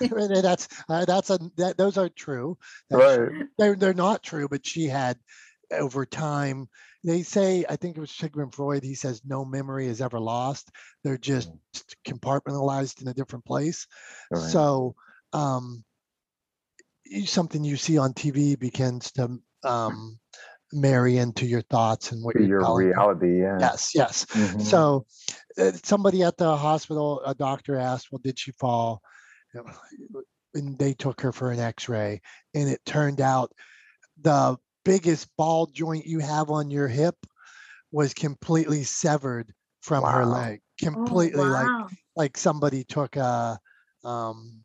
[0.40, 2.56] that's uh, that's a that those are true
[2.88, 3.46] That's- Right.
[3.58, 5.18] they're they're not true, but she had
[5.70, 6.68] over time.
[7.04, 8.82] They say, I think it was Sigmund Freud.
[8.82, 10.70] He says no memory is ever lost.
[11.04, 11.50] They're just
[12.06, 13.86] compartmentalized in a different place.
[14.30, 14.40] Right.
[14.50, 14.94] So,
[15.32, 15.84] um,
[17.26, 20.18] something you see on TV begins to um,
[20.72, 23.04] marry into your thoughts and what Be you're your telling them.
[23.04, 23.40] reality.
[23.42, 23.58] Yeah.
[23.60, 24.26] Yes, yes.
[24.34, 24.62] Mhm.
[24.62, 25.06] So,
[25.58, 29.02] uh, somebody at the hospital, a doctor asked, "Well, did she fall?"
[30.54, 32.20] And they took her for an X-ray,
[32.54, 33.52] and it turned out
[34.20, 37.16] the biggest ball joint you have on your hip
[37.92, 40.32] was completely severed from her Wow.
[40.32, 40.60] leg.
[40.60, 41.74] Oh, Completely, like
[42.16, 43.58] like somebody took a
[44.04, 44.64] um,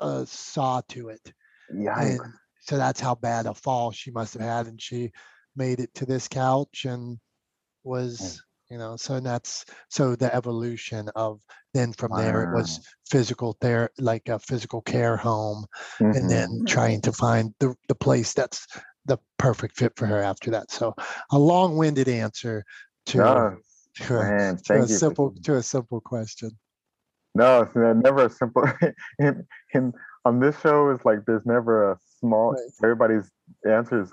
[0.00, 1.32] a saw to it,
[1.74, 2.20] Yikes.
[2.20, 5.10] and so that's how bad a fall she must have had, and she
[5.56, 7.18] made it to this couch and
[7.84, 11.40] was you know so that's so the evolution of
[11.74, 15.64] then from there it was physical there like a physical care home
[15.98, 16.16] Mhm.
[16.16, 18.66] and then trying to find the, the place that's
[19.06, 20.94] the perfect fit for her after that so
[21.32, 22.62] a long-winded answer
[23.06, 23.56] to, No,
[23.94, 24.86] to, a, to a you.
[24.86, 26.50] for- simple to a simple question
[27.34, 28.64] No, it's never a simple.
[29.18, 29.92] in, in
[30.28, 32.54] on this show, is like there's never a small.
[32.82, 33.30] Everybody's
[33.68, 34.12] answers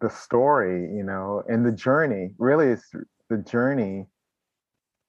[0.00, 2.34] the story, you know, and the journey.
[2.38, 2.90] Really, it's
[3.30, 4.06] the journey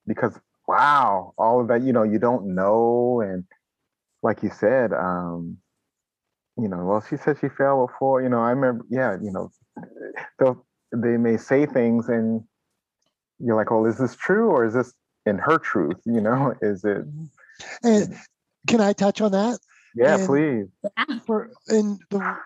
[0.06, 3.44] because wow, all of that, you know, you don't know, and
[4.22, 5.58] like you said, um,
[6.56, 8.22] you know, well, she said she fell before.
[8.22, 8.84] You know, I remember.
[8.88, 9.50] Yeah, you know,
[10.38, 12.42] they'll they may say things, and
[13.40, 14.92] you're like, oh, is this true or is this
[15.26, 16.00] in her truth?
[16.06, 17.04] You know, is it?
[17.82, 18.14] and
[18.66, 19.58] can i touch on that
[19.94, 20.66] Yeah, And- please.
[21.26, 22.36] For and the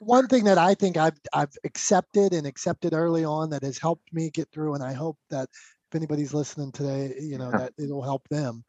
[0.00, 4.12] one thing that I think I've I've accepted and accepted early on that has helped
[4.12, 7.58] me get through, and I hope that if anybody's listening today, you know, Yeah.
[7.58, 8.64] that it'll help them,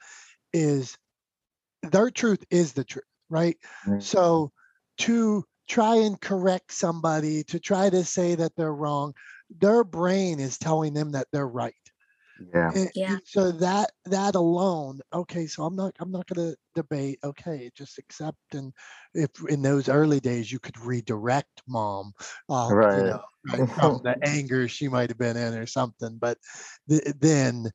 [0.53, 0.97] is
[1.91, 3.57] their truth is the truth, right?
[3.85, 4.01] Mm.
[4.01, 4.51] So
[4.99, 9.13] to try and correct somebody, to try to say that they're wrong,
[9.49, 11.73] their brain is telling them that they're right.
[12.53, 12.71] Yeah.
[12.75, 13.11] And- Yeah.
[13.13, 17.71] and so that that alone okay so i'm not i'm not going to debate okay
[17.75, 18.73] just accept and
[19.13, 22.11] if in those early days you could redirect mom
[22.49, 23.03] uh, you Right.
[23.03, 23.21] know,
[23.53, 26.37] right from the anger she might have been in or something but
[26.89, 27.69] th- then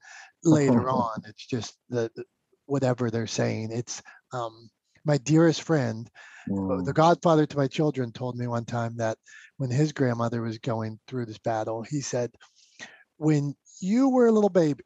[0.44, 2.24] later on it's just the the-
[2.66, 4.70] whatever they're saying it's um
[5.04, 6.10] my dearest friend
[6.70, 9.18] uh, the Mm, godfather to my children told me one time that
[9.58, 12.30] when his grandmother was going through this battle, he said,
[13.16, 14.84] When you were a little baby,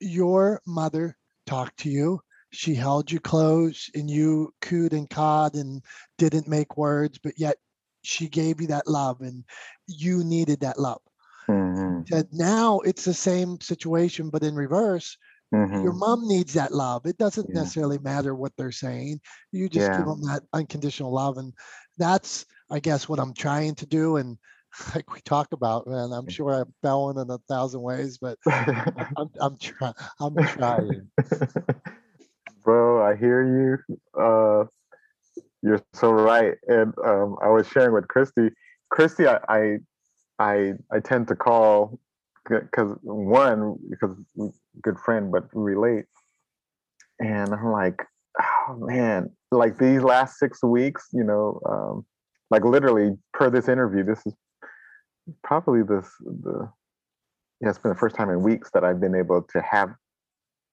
[0.00, 2.20] your mother talked to you.
[2.52, 5.82] She held you close and you cooed and cawed and
[6.18, 7.56] didn't make words, but yet
[8.02, 9.44] she gave you that love and
[9.86, 11.00] you needed that love.
[11.48, 15.16] mhm, said, Now it's the same situation, but in reverse
[15.82, 15.94] your mhm.
[15.94, 17.06] mom needs that love.
[17.06, 17.54] It doesn't Yeah.
[17.54, 19.20] necessarily matter what they're saying.
[19.52, 21.38] You just give them that unconditional love.
[21.38, 21.54] And
[21.98, 24.16] that's, I guess, what I'm trying to do.
[24.16, 24.38] And
[24.94, 29.30] like we talk about, man, I'm sure I'm failing in a thousand ways, but I'm,
[29.40, 31.08] I'm trying, I'm trying.
[32.64, 33.96] Bro, I hear you.
[34.20, 34.64] Uh,
[35.62, 36.54] you're so right.
[36.68, 38.50] And um, I was sharing with Christy,
[38.90, 39.76] Christy, I, I,
[40.38, 41.98] I, I tend to call
[42.48, 44.16] because one because
[44.82, 46.06] good friend, but relate.
[47.18, 48.02] And I'm like,
[48.40, 52.06] oh man, like these last six weeks, you know, um,
[52.50, 54.34] like literally per this interview, this is
[55.42, 56.70] probably this the
[57.60, 59.90] yeah, it's been the first time in weeks that I've been able to have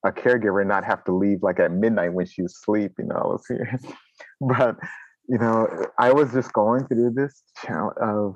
[0.06, 3.16] a caregiver and not have to leave like at midnight when she's asleep, you know,
[3.16, 3.80] I was here.
[4.42, 4.78] but
[5.28, 5.68] you know,
[6.00, 8.36] I was just going through this challenge of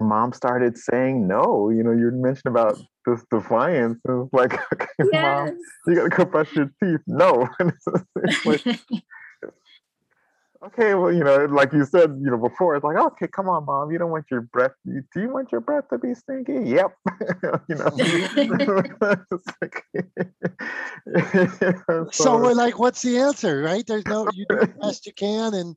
[0.00, 1.70] mom started saying no.
[1.70, 3.98] You know, you mentioned about this defiance.
[4.08, 5.12] It's like, okay, yes.
[5.12, 7.00] mom, you gotta go brush your teeth.
[7.06, 7.48] No.
[8.44, 8.64] like,
[10.66, 13.64] okay, well, you know, like you said, you know, before, it's like, okay, come on,
[13.64, 14.72] mom, you don't want your breath.
[14.84, 16.54] You, do you want your breath to be stinky?
[16.64, 16.94] Yep.
[17.68, 17.90] you know.
[21.86, 23.86] so, so, we're like, what's the answer, right?
[23.86, 25.76] There's no, you do the best you can, and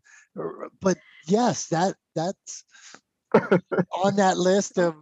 [0.82, 2.64] but yes, that that's
[3.34, 4.96] on that list of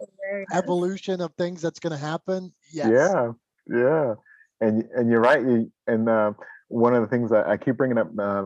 [0.51, 2.53] evolution of things that's going to happen.
[2.71, 2.89] Yes.
[2.91, 3.31] Yeah,
[3.67, 4.15] yeah,
[4.61, 5.43] and and you're right.
[5.87, 6.33] And uh,
[6.69, 8.45] one of the things I, I keep bringing up uh,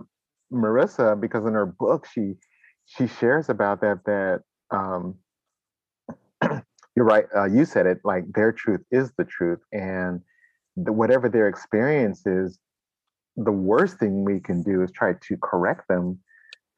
[0.52, 2.34] Marissa because in her book she
[2.86, 5.16] she shares about that that um,
[6.96, 7.26] you're right.
[7.36, 10.22] Uh, you said it like their truth is the truth, and
[10.76, 12.60] the, whatever their experience is,
[13.36, 16.20] the worst thing we can do is try to correct them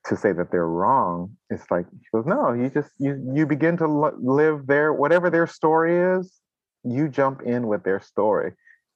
[0.06, 3.76] to say that they're wrong it's like she goes no you just you you begin
[3.78, 3.86] to
[4.22, 6.40] live their whatever their story is
[6.84, 8.54] you jump in with their story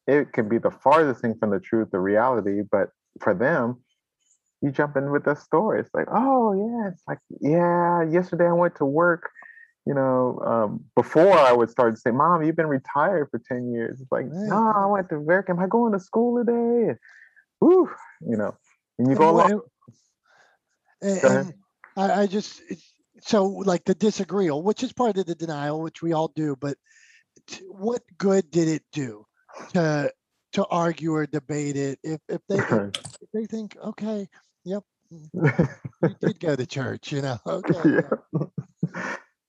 [0.08, 2.90] it can be the farthest thing from the truth the reality but
[3.22, 3.82] for them
[4.64, 8.54] you jump in with the story it's like oh yeah it's like yeah yesterday i
[8.54, 9.30] went to work
[9.86, 13.72] you know um, before i would start to say mom you've been retired for 10
[13.72, 15.50] years it's like no i went to work.
[15.50, 16.96] Am i going to school today?
[17.60, 17.90] Woo,
[18.22, 18.56] you know
[18.98, 19.62] and you go along
[21.04, 21.54] and,
[21.98, 22.62] I, I, just
[23.22, 26.56] so like the disagreeable, which is part of the denial, which we all do.
[26.60, 26.78] But
[27.68, 29.26] what good did it do
[29.74, 30.12] to
[30.54, 32.56] to argue or debate it if if they
[33.22, 34.28] if they think okay,
[34.66, 35.70] yep, mm,
[36.04, 37.74] you did go to church, you know, okay.
[37.86, 38.46] Yeah.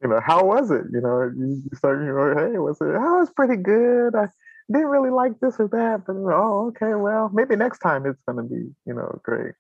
[0.03, 0.83] You know, how was it?
[0.93, 2.95] You know, you start, you know, hey, was it?
[2.95, 4.15] Oh, was pretty good.
[4.15, 4.29] I
[4.71, 8.43] didn't really like this or that, but oh, okay, well, maybe next time it's gonna
[8.43, 9.55] be, you know, great.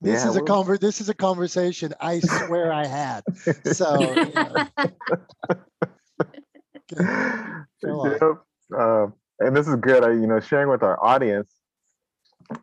[0.00, 3.22] This yeah, is a conver- This is a conversation I swear I had.
[3.66, 4.00] So.
[7.82, 8.42] yep.
[8.76, 9.06] Uh,
[9.38, 10.02] and this is good.
[10.02, 11.52] I, you know, sharing with our audience,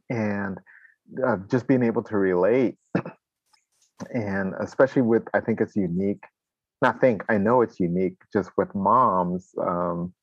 [0.09, 0.57] and
[1.25, 2.75] uh, just being able to relate,
[4.13, 6.23] and especially with, I think it's unique.
[6.81, 8.15] Not think I know it's unique.
[8.31, 10.13] Just with moms, um,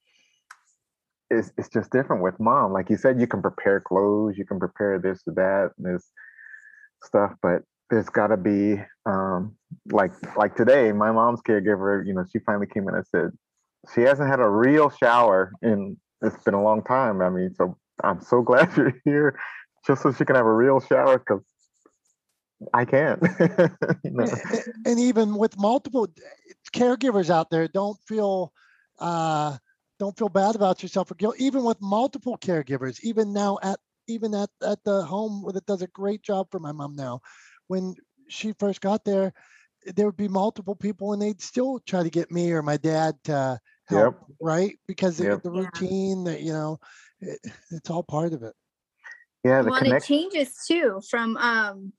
[1.31, 2.73] it's it's just different with mom.
[2.73, 6.11] Like you said, you can prepare clothes, you can prepare this or that, and there's
[7.05, 9.55] stuff, but there's got to be um,
[9.91, 12.07] like like today, my mom's caregiver.
[12.07, 13.31] You know, she finally came in and said
[13.95, 17.21] she hasn't had a real shower in it's been a long time.
[17.21, 19.39] I mean, so I'm so glad you're here,
[19.87, 21.43] just so she can have a real shower because
[22.73, 23.23] I can't.
[24.05, 24.27] you know?
[24.85, 26.09] And even with multiple
[26.73, 28.53] caregivers out there, don't feel
[28.99, 29.57] uh,
[29.99, 31.37] don't feel bad about yourself or guilt.
[31.39, 35.89] Even with multiple caregivers, even now at even at, at the home that does a
[35.89, 37.21] great job for my mom now.
[37.67, 37.95] When
[38.29, 39.33] she first got there,
[39.95, 43.17] there would be multiple people and they'd still try to get me or my dad
[43.25, 44.25] to help, yep.
[44.41, 44.79] right?
[44.87, 45.43] Because yep.
[45.43, 46.79] the routine that, you know,
[47.21, 47.39] it,
[47.71, 48.55] it's all part of it.
[49.47, 49.63] Yeah.
[49.63, 51.93] The well, connect- it changes too from um,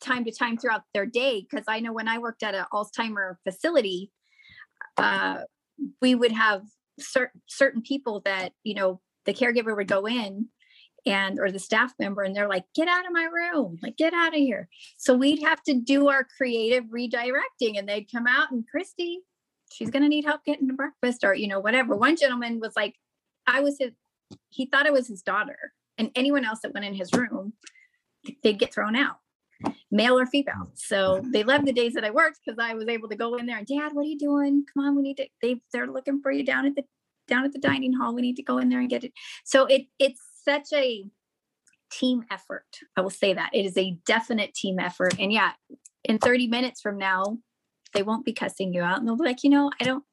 [0.00, 1.44] time to time throughout their day.
[1.50, 4.12] Cause I know when I worked at an Alzheimer facility,
[4.96, 5.40] uh,
[6.00, 6.62] we would have
[7.00, 10.48] certain certain people that, you know, the caregiver would go in
[11.04, 14.12] and or the staff member and they're like get out of my room like get
[14.12, 18.50] out of here so we'd have to do our creative redirecting and they'd come out
[18.50, 19.20] and christy
[19.72, 22.72] she's going to need help getting to breakfast or you know whatever one gentleman was
[22.74, 22.94] like
[23.46, 23.92] i was his
[24.48, 27.52] he thought it was his daughter and anyone else that went in his room
[28.42, 29.16] they'd get thrown out
[29.90, 30.70] male or female.
[30.74, 33.46] So they loved the days that i worked because i was able to go in
[33.46, 34.64] there and dad what are you doing?
[34.72, 36.84] Come on we need to they they're looking for you down at the
[37.26, 38.14] down at the dining hall.
[38.14, 39.12] We need to go in there and get it.
[39.44, 41.04] So it it's such a
[41.90, 42.66] team effort.
[42.96, 43.50] I will say that.
[43.52, 45.14] It is a definite team effort.
[45.18, 45.52] And yeah,
[46.04, 47.38] in 30 minutes from now,
[47.92, 48.98] they won't be cussing you out.
[48.98, 50.04] And they'll be like, you know, I don't,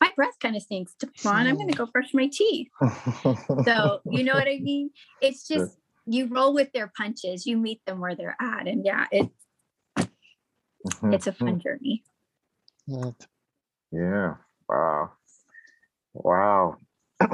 [0.00, 0.94] my breath kind of stinks.
[1.00, 2.68] Come on, I'm going to go brush my teeth.
[3.64, 4.90] so, you know what I mean?
[5.20, 5.76] It's just,
[6.06, 8.68] you roll with their punches, you meet them where they're at.
[8.68, 9.28] And yeah, it's,
[9.98, 11.12] mm-hmm.
[11.12, 12.04] it's a fun journey.
[13.92, 14.34] Yeah.
[14.68, 15.12] Wow.
[16.14, 16.76] Wow.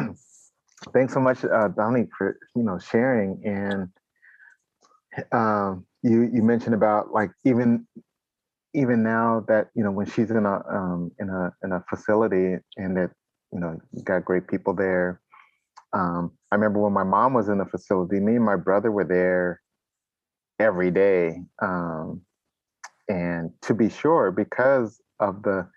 [0.93, 3.43] thanks so much, uh, Dominic, for you know sharing.
[3.45, 3.89] And
[5.33, 7.87] um, you you mentioned about like even
[8.75, 12.57] even now that you know when she's in a um, in a in a facility
[12.77, 13.11] and that
[13.53, 15.21] you know got great people there.
[15.93, 19.05] Um, I remember when my mom was in the facility, me and my brother were
[19.05, 19.61] there
[20.59, 21.43] every day.
[21.61, 22.23] Um,
[23.09, 25.69] and to be sure, because of the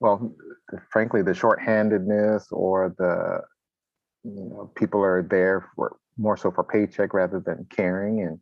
[0.00, 0.34] well,
[0.90, 3.40] frankly, the shorthandedness or the
[4.24, 8.40] you know people are there for more so for paycheck rather than caring and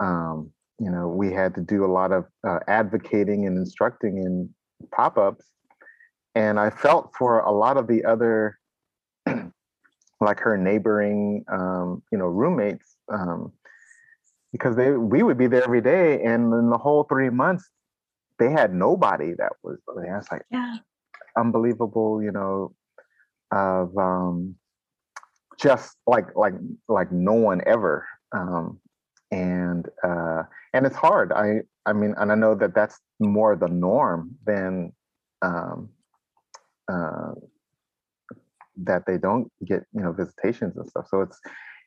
[0.00, 4.48] um, you know we had to do a lot of uh, advocating and instructing in
[4.92, 5.44] pop-ups
[6.34, 8.58] and i felt for a lot of the other
[10.20, 13.52] like her neighboring um, you know roommates um,
[14.52, 17.68] because they we would be there every day and in the whole three months
[18.38, 20.76] they had nobody that was there it's like Yeah.
[21.36, 22.74] unbelievable you know
[23.52, 24.56] of um
[25.58, 26.54] just like like
[26.88, 28.80] like no one ever um
[29.34, 31.32] and uh and it's hard.
[31.32, 34.92] I i mean and i know that that's more the norm than
[35.42, 35.90] um
[36.92, 37.32] uh
[38.76, 41.06] that they don't get you know visitations and stuff.
[41.08, 41.40] So it's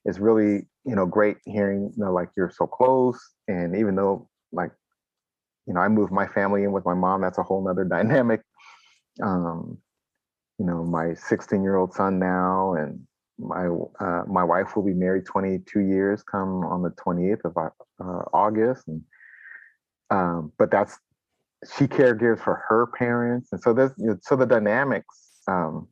[0.06, 3.20] it's really you know great hearing you know like you're so close.
[3.48, 4.72] And even though like
[5.68, 8.42] you know i moved my family in with my mom that's a whole nother dynamic.
[9.24, 9.78] Um
[10.60, 13.07] you know my 16 year old son now and
[13.40, 13.68] my
[14.00, 18.88] uh, my wife will be married 22 years come on the 28th of uh, august
[18.88, 19.02] and
[20.10, 20.98] um but that's
[21.76, 25.88] she caregivers for her parents and so there's you know, so the dynamics um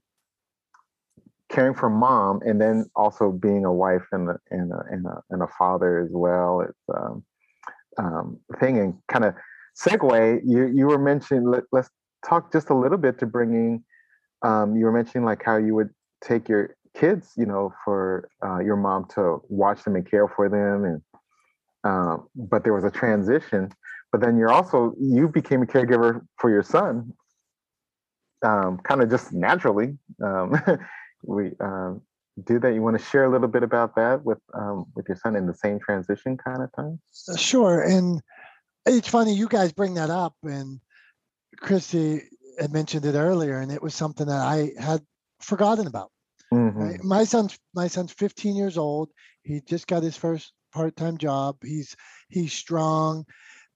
[1.50, 5.22] caring for mom and then also being a wife and a and a, and a,
[5.30, 7.24] and a father as well it's um,
[7.98, 9.34] um thing and kind of
[9.80, 11.90] segue you you were mentioning let, let's
[12.28, 13.84] talk just a little bit to bringing
[14.42, 15.90] um you were mentioning like how you would
[16.24, 20.50] take your kids you know for uh, your mom to watch them and care for
[20.50, 21.02] them and
[21.84, 23.72] um but there was a transition
[24.12, 27.12] but then you're also you became a caregiver for your son
[28.44, 30.56] um kind of just naturally um
[31.28, 32.02] we um,
[32.44, 32.74] do that.
[32.74, 35.48] You want to share a little bit about that with um, with your son in
[35.48, 37.00] the same transition kind of time?
[37.38, 37.82] Sure.
[37.82, 38.22] And
[38.86, 40.80] it's funny you guys bring that up, and
[41.58, 42.22] Christy
[42.60, 45.02] had mentioned it earlier, and it was something that I had
[45.40, 46.12] forgotten about.
[46.54, 46.76] Mhm.
[46.76, 47.04] Right?
[47.04, 49.12] My son's my son's 15 years old.
[49.44, 51.58] He just got his first part-time job.
[51.64, 51.96] He's
[52.30, 53.26] he's strong,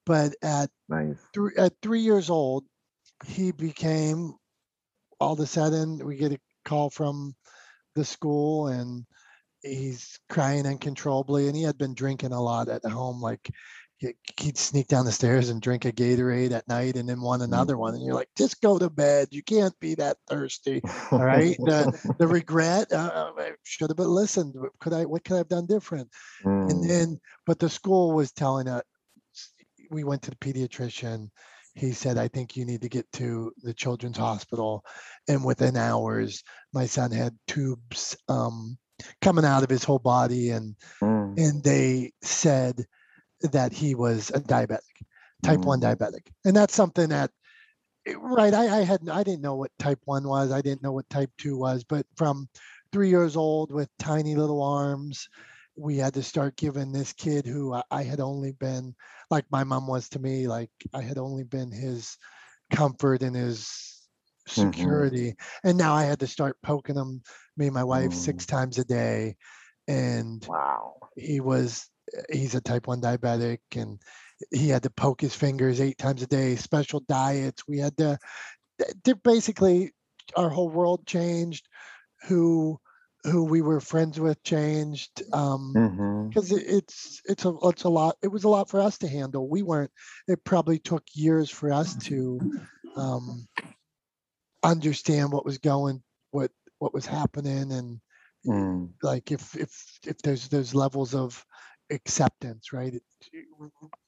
[0.06, 1.18] but at Nice.
[1.34, 2.66] three at three years old,
[3.26, 4.34] he became
[5.20, 7.36] all of a sudden we get a call from
[7.96, 9.06] the school and
[9.64, 13.50] he's crying uncontrollably and he had been drinking a lot at home like
[14.00, 17.78] he'd sneak down the stairs and drink a gatorade at night and then want another
[17.78, 17.94] one.
[17.94, 19.28] And you're like just go to bed.
[19.32, 20.84] You can't be that thirsty.
[21.18, 21.58] All right?
[21.66, 25.50] The, the regret uh, I should have been listened could i what could i have
[25.50, 26.10] done different?
[26.68, 28.84] And Mm, then but the school was telling us
[29.92, 31.30] we went to the pediatrician.
[31.76, 34.84] He said i think you need to get to the children's hospital.
[35.28, 36.44] And within hours
[36.74, 38.78] my son had tubes um,
[39.22, 42.86] coming out of his whole body and mm, and they said
[43.42, 44.80] that he was a diabetic
[45.44, 45.82] type 1 Mm.
[45.82, 47.32] diabetic and that's something that
[48.18, 51.10] right I, I had i didn't know what type 1 was i didn't know what
[51.10, 52.50] type 2 was but from
[52.92, 55.28] three years old with tiny little arms
[55.78, 58.96] we had to start giving this kid who I, I had only been
[59.30, 62.18] like my mom was to me like i had only been his
[62.72, 64.10] comfort and his
[64.56, 65.10] Mhm.
[65.10, 67.22] security and now i had to start poking him
[67.58, 69.36] me and my wife six times a day
[69.88, 71.00] and wow.
[71.16, 71.90] he was
[72.32, 74.00] he's a type 1 diabetic and
[74.52, 77.68] he had to poke his fingers eight times a day special diets.
[77.68, 78.18] We had to
[79.24, 79.92] basically
[80.36, 81.68] our whole world changed.
[82.28, 82.80] Who
[83.24, 85.74] who we were friends with changed um
[86.30, 89.08] because it, it's it's a it's a lot it was a lot for us to
[89.08, 89.48] handle.
[89.48, 89.92] We weren't
[90.28, 92.40] it probably took years for us to
[92.96, 93.48] um
[94.64, 98.00] understand what was going what what was happening and
[98.46, 101.46] Mm, like if if if there's those levels of
[101.92, 102.94] acceptance right?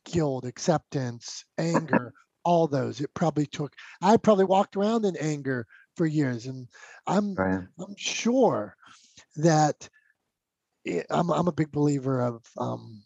[0.05, 2.13] Guilt acceptance anger
[2.43, 3.01] all those.
[3.01, 6.67] It probably took i probably walked around in anger for years and
[7.07, 7.67] i'm right.
[7.79, 8.75] i'm sure
[9.38, 9.89] that
[10.86, 13.03] it, I'm, I'm a big believer of um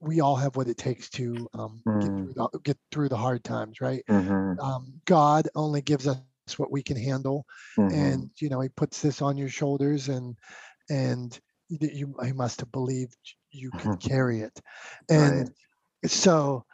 [0.00, 2.22] we all have what it takes to um, get, Mm.
[2.22, 4.04] through the, get through the hard times right?
[4.08, 6.20] Hmm um, god only gives us
[6.56, 10.36] what we can handle hmm and you know he puts this on your shoulders and
[10.90, 13.16] and you he must have believed
[13.52, 14.58] you could carry it
[15.08, 15.50] and
[16.06, 16.64] so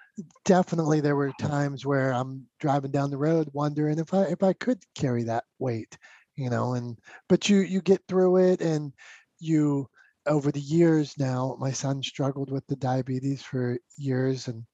[0.44, 4.52] definitely there were times where i'm driving down the road wondering if i if i
[4.54, 5.96] could carry that weight
[6.36, 6.98] you know and
[7.28, 8.92] but you you get through it and
[9.38, 9.86] you
[10.26, 14.64] over the years now my son struggled with the diabetes for years and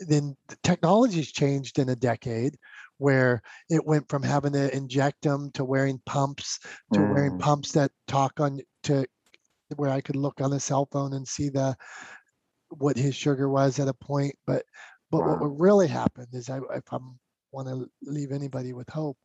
[0.00, 2.56] then the technology's changed in a decade
[2.98, 6.58] where it went from having to inject them to wearing pumps
[6.92, 7.14] to mm.
[7.14, 9.06] wearing pumps that talk on to
[9.74, 11.76] where I could look on a cell phone and see the
[12.70, 14.34] what his sugar was at a point.
[14.46, 14.64] But
[15.10, 15.38] but wow.
[15.38, 17.18] what really happened is I if I'm
[17.52, 19.16] want to leave anybody with hope,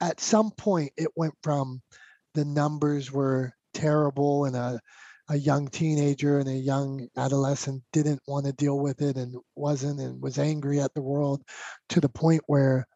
[0.00, 1.82] at some point it went from
[2.34, 4.80] the numbers were terrible and a
[5.30, 9.98] a young teenager and a young adolescent didn't want to deal with it and wasn't
[9.98, 11.42] and was angry at the world
[11.88, 12.86] to the point where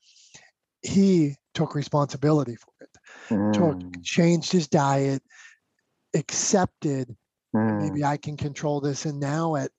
[0.83, 2.91] he took responsibility for it
[3.31, 3.53] mm.
[3.53, 5.23] took changed his diet
[6.19, 7.15] accepted
[7.55, 7.81] mm.
[7.81, 9.71] maybe i can control this and now at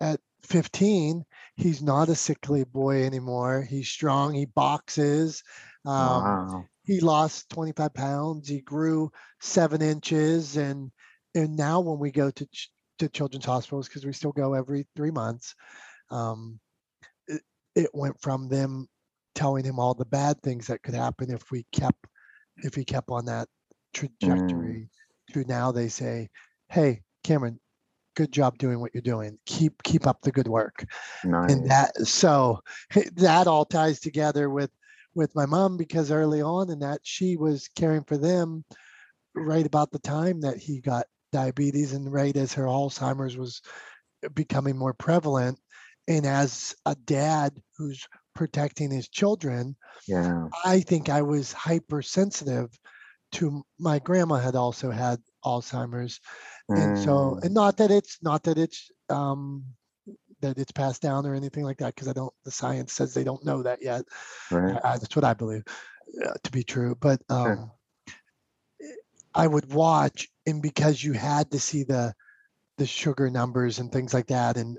[0.00, 1.24] at 15
[1.56, 5.42] he's not a sickly boy anymore he's strong he boxes
[5.86, 6.64] um, wow.
[6.84, 9.10] he lost 25 pounds he grew
[9.40, 10.90] seven inches and
[11.34, 12.46] and now when we go to
[12.98, 15.54] to children's hospitals because we still go every three months
[16.10, 16.58] um,
[17.26, 17.42] it,
[17.74, 18.86] it went from them
[19.34, 22.06] telling him all the bad things that could happen if we kept
[22.58, 23.48] if he kept on that
[23.92, 24.88] trajectory mm.
[25.34, 26.28] To now they say
[26.70, 27.58] hey cameron
[28.16, 30.84] good job doing what you're doing keep keep up the good work
[31.24, 31.52] nice.
[31.52, 32.60] and that so
[33.16, 34.70] that all ties together with
[35.14, 38.64] with my mom because early on in that she was caring for them
[39.34, 43.60] right about the time that he got diabetes and right as her Alzheimer's was
[44.34, 45.58] becoming more prevalent.
[46.06, 49.76] And as a dad who's protecting his children,
[50.06, 50.46] yeah.
[50.64, 52.70] I think I was hypersensitive
[53.34, 56.20] to my grandma had also had Alzheimer's.
[56.70, 56.82] Mm.
[56.82, 57.44] And so, mm.
[57.44, 59.64] and not that it's not that it's um
[60.40, 63.24] that it's passed down or anything like that, because I don't the science says they
[63.24, 64.04] don't know that yet.
[64.50, 64.80] Right.
[64.82, 65.64] Uh, that's what I believe
[66.24, 66.96] uh, to be true.
[66.98, 67.72] But um sure.
[69.34, 72.14] I would watch, and because you had to see the
[72.78, 74.78] the sugar numbers and things like that, and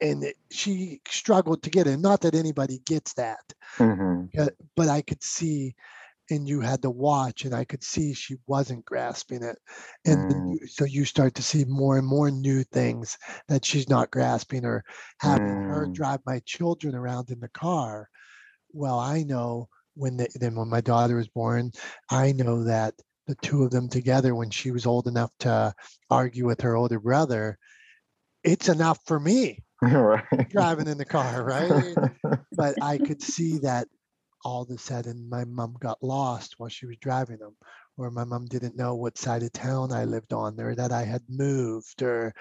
[0.00, 1.98] and she struggled to get it.
[1.98, 4.46] Not that anybody gets that, mm-hmm.
[4.76, 5.74] but I could see,
[6.32, 9.58] and you had to watch, and I could see she wasn't grasping it,
[10.04, 10.68] and mm.
[10.68, 13.16] so you start to see more and more new things
[13.48, 14.84] that she's not grasping, or
[15.20, 15.68] having mm.
[15.68, 18.08] her drive my children around in the car.
[18.72, 21.72] Well, I know when the, then when my daughter was born,
[22.10, 22.94] I know that
[23.26, 25.74] the two of them together when she was old enough to
[26.10, 27.58] argue with her older brother,
[28.42, 30.48] it's enough for me right.
[30.50, 31.94] driving in the car, right?
[32.52, 33.88] but I could see that
[34.44, 37.56] all of a sudden my mom got lost while she was driving them,
[37.96, 41.04] or my mom didn't know what side of town I lived on, or that I
[41.04, 42.34] had moved, or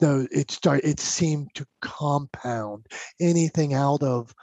[0.00, 2.86] though it started, it seemed to compound
[3.20, 4.34] anything out of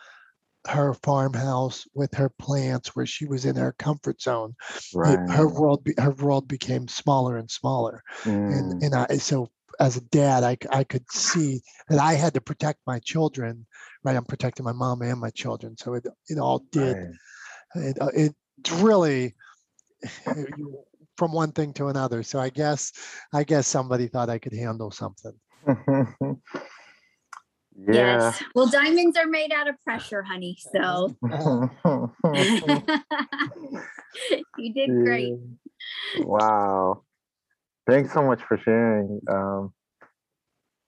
[0.68, 4.56] her farmhouse with her plants where she was in her comfort zone
[4.93, 5.20] right.
[5.30, 8.32] her world her world became smaller and smaller mm.
[8.32, 9.49] and and I so
[9.82, 13.66] as a dad I, I could see that I had to protect my children
[14.04, 17.88] right I'm protecting my mom and my children so it it all did right.
[17.88, 18.36] it, uh, it
[18.74, 19.36] really
[21.18, 22.91] from one thing to another so I guess
[23.34, 25.34] I guess somebody thought I could handle something
[27.76, 27.93] Yeah.
[27.93, 28.43] Yes.
[28.56, 30.58] Well, diamonds are made out of pressure, honey.
[30.74, 31.16] So
[34.58, 35.34] you did great.
[36.20, 37.04] Wow.
[37.88, 39.20] Thanks so much for sharing.
[39.28, 39.74] Um,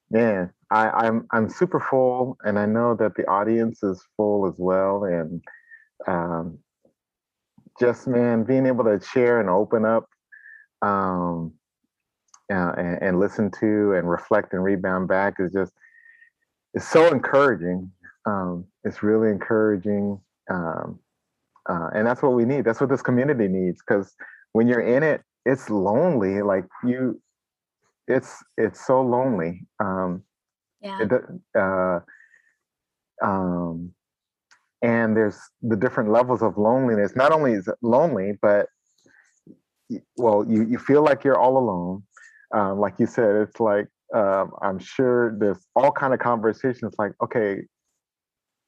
[0.10, 4.56] man, I, I'm I'm super full, and I know that the audience is full as
[4.58, 5.06] well.
[5.06, 5.42] And
[6.06, 6.60] um,
[7.80, 10.10] just man, being able to share and open up,
[10.82, 11.54] um,
[12.52, 15.72] uh, and, and listen to and reflect and rebound back is just
[16.74, 17.90] it's so encouraging.
[18.26, 20.20] Um, it's really encouraging.
[20.52, 21.00] Um,
[21.70, 22.66] uh, and that's what we need.
[22.66, 23.82] That's what this community needs.
[23.82, 24.14] Because
[24.52, 26.42] when you're in it, it's lonely.
[26.42, 27.22] Like you,
[28.10, 29.66] it's it's so lonely.
[29.80, 30.24] Um,
[30.86, 31.08] yeah.
[31.58, 32.00] Uh,
[33.24, 33.92] um,
[34.82, 37.16] and there's the different levels of loneliness.
[37.16, 38.68] Not only is it lonely, but
[40.18, 42.04] well, you you feel like you're all alone.
[42.54, 47.14] Um, like you said, it's like um, I'm sure there's all kind of conversations like,
[47.24, 47.62] okay,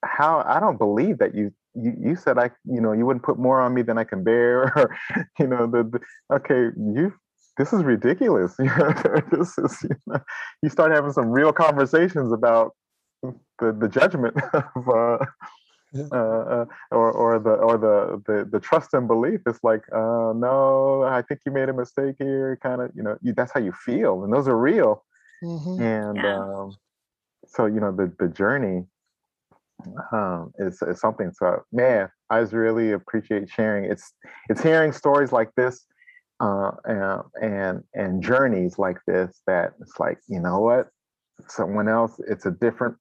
[0.04, 3.38] how I don't believe that you you you said I you know you wouldn't put
[3.38, 4.98] more on me than I can bear, or
[5.40, 7.14] you know the, the okay you
[7.58, 8.56] this is ridiculous.
[8.60, 8.94] You know,
[9.32, 10.20] this is you, know,
[10.62, 12.76] you start having some real conversations about
[13.22, 14.90] the the judgment of.
[14.90, 15.26] Uh,
[15.94, 16.04] yeah.
[16.12, 19.40] uh, uh, or or the or the, the the trust and belief.
[19.48, 22.60] It's like, uh, no, I think you made a mistake here.
[22.62, 25.06] Kind of, you know, you, that's how you feel, and those are real.
[25.42, 25.82] Mm-hmm.
[25.82, 26.40] And yeah.
[26.40, 26.76] um,
[27.48, 28.86] so, you know, the, the journey
[30.12, 31.32] um, is, is something.
[31.32, 33.86] So, man, I just really appreciate sharing.
[33.86, 34.14] It's
[34.50, 35.86] it's hearing stories like this
[36.40, 40.90] uh, and, and and journeys like this that it's like, you know what,
[41.48, 42.20] someone else.
[42.28, 42.96] It's a different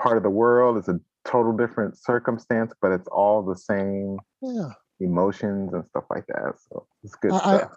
[0.00, 0.76] part of the world.
[0.76, 4.70] It's a total different circumstance, but it's all the same Yeah.
[5.00, 6.54] emotions and stuff like that.
[6.68, 7.72] So it's good I, I- stuff.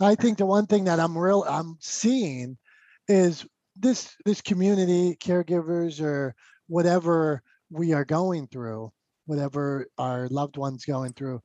[0.00, 2.58] I think the one thing that I'm real I'm seeing
[3.06, 6.34] is this this community caregivers or
[6.66, 8.92] whatever we are going through,
[9.26, 11.40] whatever our loved ones going through.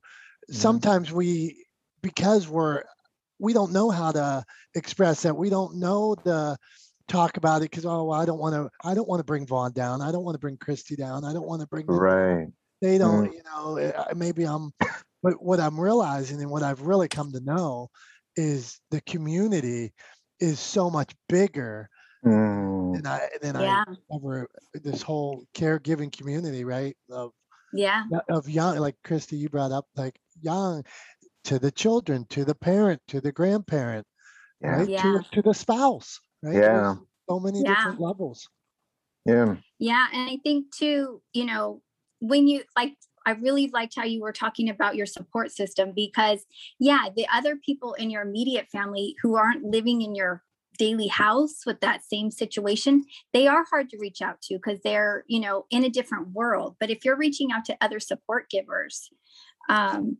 [0.50, 0.54] Mhm.
[0.54, 1.64] Sometimes we
[2.02, 2.82] because we're
[3.38, 4.44] we don't know how to
[4.74, 5.36] express that.
[5.36, 6.56] We don't know the
[7.08, 9.72] talk about it because oh I don't want to I don't want to bring Vaughn
[9.72, 10.00] down.
[10.02, 11.24] I don't want to bring Christy down.
[11.24, 12.48] I don't want to bring them down Right.
[12.82, 14.72] they don't you know uh, maybe i'm
[15.22, 17.88] but what i'm realizing and what i've really come to know
[18.36, 19.92] is the community
[20.40, 21.88] is so much bigger
[22.24, 23.84] Mm, than i than Yeah.
[23.86, 27.32] i ever this whole caregiving community right of
[27.72, 28.04] Yeah.
[28.28, 30.82] of young like christy you brought up like young
[31.44, 34.06] to the children to the parent to the grandparent
[34.60, 34.76] yeah.
[34.76, 35.02] right Yeah.
[35.02, 36.60] to, to the spouse right Yeah.
[36.60, 37.74] There's so many Yeah.
[37.74, 38.48] different levels
[39.26, 39.56] Yeah.
[39.78, 40.06] Yeah.
[40.12, 41.82] And I think too, you know,
[42.20, 42.94] when you like,
[43.26, 46.44] I really liked how you were talking about your support system because,
[46.78, 50.42] yeah, the other people in your immediate family who aren't living in your
[50.78, 55.24] daily house with that same situation, they are hard to reach out to because they're,
[55.28, 56.76] you know, in a different world.
[56.80, 59.10] But if you're reaching out to other support givers,
[59.68, 60.16] um,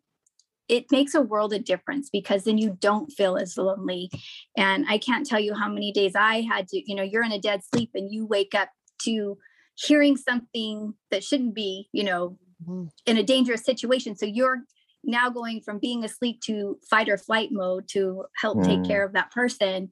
[0.71, 4.09] it makes a world of difference because then you don't feel as lonely.
[4.57, 7.33] And I can't tell you how many days I had to, you know, you're in
[7.33, 8.69] a dead sleep and you wake up
[9.03, 9.37] to
[9.75, 12.89] hearing something that shouldn't be, you know, Mhm.
[13.05, 14.15] in a dangerous situation.
[14.15, 14.63] So you're
[15.03, 18.87] now going from being asleep to fight or flight mode to help take Mm.
[18.87, 19.91] care of that person.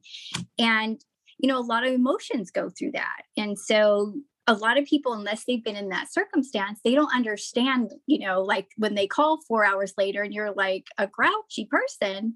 [0.57, 1.03] And,
[1.39, 3.23] you know, a lot of emotions go through that.
[3.35, 4.13] And so
[4.49, 8.41] a lot of people, unless they've been in that circumstance, they don't understand, you know,
[8.41, 12.33] like when they call four hours later and you're like a grouchy person,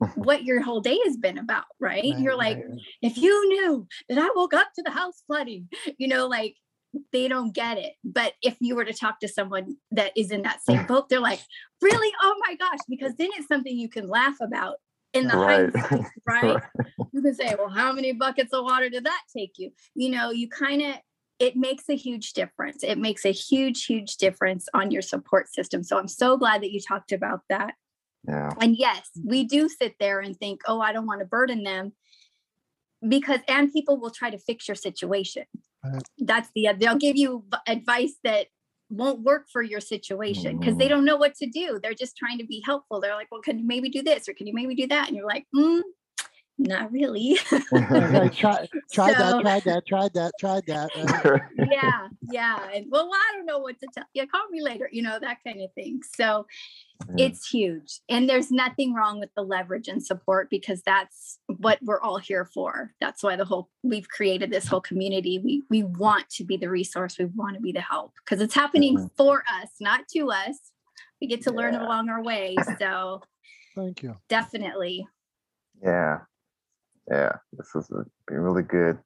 [0.16, 2.04] what your whole day has been about, right?
[2.04, 2.78] you're like, right, right.
[3.00, 6.56] if you knew that I woke up to the house flooding, you know, like
[7.10, 7.94] they don't get it.
[8.04, 11.20] But if you were to talk to someone that is in that same boat, they're
[11.20, 11.40] like,
[11.80, 12.12] really?
[12.22, 14.76] Oh my gosh, because then it's something you can laugh about
[15.14, 15.70] in the Right.
[15.72, 16.58] hindsight, right?
[17.12, 19.72] You can say, well, how many buckets of water did that take you?
[19.94, 20.96] You know, you kind of,
[21.40, 22.84] it makes a huge difference.
[22.84, 25.82] It makes a huge, huge difference on your support system.
[25.82, 27.74] So I'm so glad that you talked about that.
[28.28, 28.52] Yeah.
[28.60, 31.94] And yes, we do sit there and think, oh, I don't want to burden them
[33.08, 35.44] because, and people will try to fix your situation.
[35.82, 36.02] Right.
[36.18, 38.48] That's the, they'll give you advice that
[38.90, 40.90] won't work for your situation because they Mhm.
[40.90, 41.80] don't know what to do.
[41.82, 43.00] They're just trying to be helpful.
[43.00, 45.08] They're like, well, can you maybe do this or can you maybe do that?
[45.08, 45.80] And you're like, mm,
[46.60, 47.38] not really.
[47.72, 50.90] Okay, try, tried So- that, tried that, tried that, tried that.
[51.24, 51.42] right?
[51.70, 52.68] yeah, yeah.
[52.74, 54.26] And well, I don't know what to tell you.
[54.26, 56.00] Call me later, you know, that kind of thing.
[56.14, 56.46] So
[57.16, 57.26] Yeah.
[57.26, 58.00] it's huge.
[58.08, 62.44] And there's nothing wrong with the leverage and support because that's what we're all here
[62.44, 62.92] for.
[63.00, 65.38] That's why the whole we've created this whole community.
[65.38, 67.18] We we want to be the resource.
[67.18, 69.10] We want to be the help because it's happening Mhm.
[69.16, 70.58] for us, not to us.
[71.20, 72.56] We get to learn along our way.
[72.78, 73.22] So
[73.74, 74.16] Thank you.
[74.28, 75.06] definitely.
[75.82, 76.20] Yeah.
[77.10, 77.32] Yeah.
[77.52, 77.90] This is
[78.28, 78.98] really good.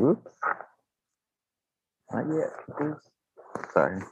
[0.00, 0.30] Oops.
[2.12, 2.50] Not yet.
[2.82, 3.10] Oops.
[3.72, 4.02] Sorry.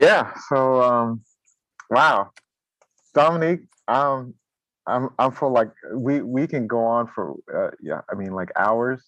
[0.00, 0.32] Yeah.
[0.48, 1.22] So um
[1.90, 2.30] wow.
[3.14, 4.34] Dominic, um
[4.86, 8.50] I'm I'm for like we we can go on for uh, yeah, I mean like
[8.56, 9.02] hours.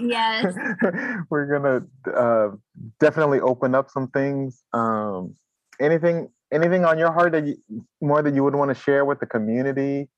[0.00, 0.54] Yes.
[1.30, 2.50] We're gonna uh
[3.00, 4.62] definitely open up some things.
[4.72, 5.34] Um
[5.80, 7.56] anything anything on your heart that you
[8.00, 10.08] more that you would want to share with the community?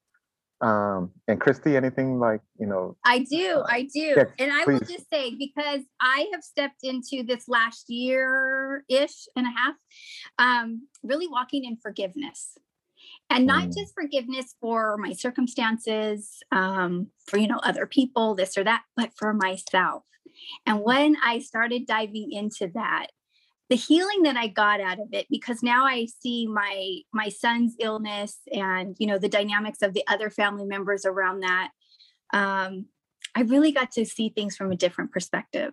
[0.61, 4.17] Um and Christy, anything like, you know, I do, I do.
[4.39, 9.47] and I will just say because I have stepped into this last year ish and
[9.47, 9.75] a half,
[10.39, 12.57] um, really walking in forgiveness.
[13.31, 13.75] And not Mm.
[13.75, 19.13] just forgiveness for my circumstances, um, for you know, other people, this or that, but
[19.17, 20.03] for myself.
[20.67, 23.09] And when I started diving into that,
[23.69, 27.75] the healing that I got out of it, because now I see my my son's
[27.79, 31.71] illness and you know the dynamics of the other family members around that
[32.33, 32.87] um,
[33.35, 35.73] I really got to see things from a different perspective.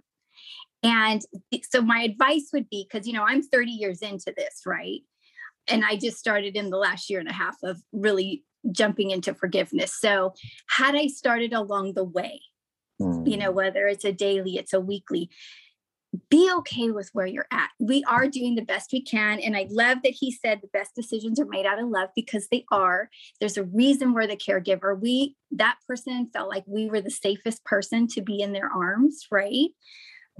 [0.83, 1.21] And
[1.69, 5.01] so my advice would be because, you know, I'm 30 years into this, right?
[5.67, 9.33] And I just started in the last year and a half of really jumping into
[9.33, 9.95] forgiveness.
[9.99, 10.33] So,
[10.69, 12.41] had I started along the way,
[12.99, 15.29] you know, whether it's a daily, it's a weekly,
[16.29, 17.69] be okay with where you're at.
[17.79, 19.39] We are doing the best we can.
[19.39, 22.47] And I love that he said the best decisions are made out of love because
[22.47, 23.09] they are.
[23.39, 24.99] There's a reason we're the caregiver.
[24.99, 29.27] We, that person felt like we were the safest person to be in their arms,
[29.31, 29.69] right?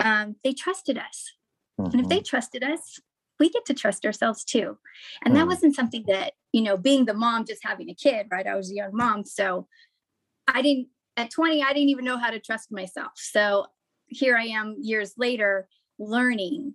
[0.04, 1.34] Um, they trusted us.
[1.78, 3.00] And if they trusted us,
[3.40, 4.78] we get to trust ourselves too.
[5.24, 5.50] And that Mm.
[5.50, 8.48] wasn't something that, you know, being the mom, just having a kid, right?
[8.48, 9.26] I was a young mom.
[9.26, 9.68] So
[10.48, 10.88] I didn't,
[11.18, 13.12] at 20, I didn't even know how to trust myself.
[13.16, 13.68] So
[14.08, 15.68] here I am years later
[16.00, 16.74] learning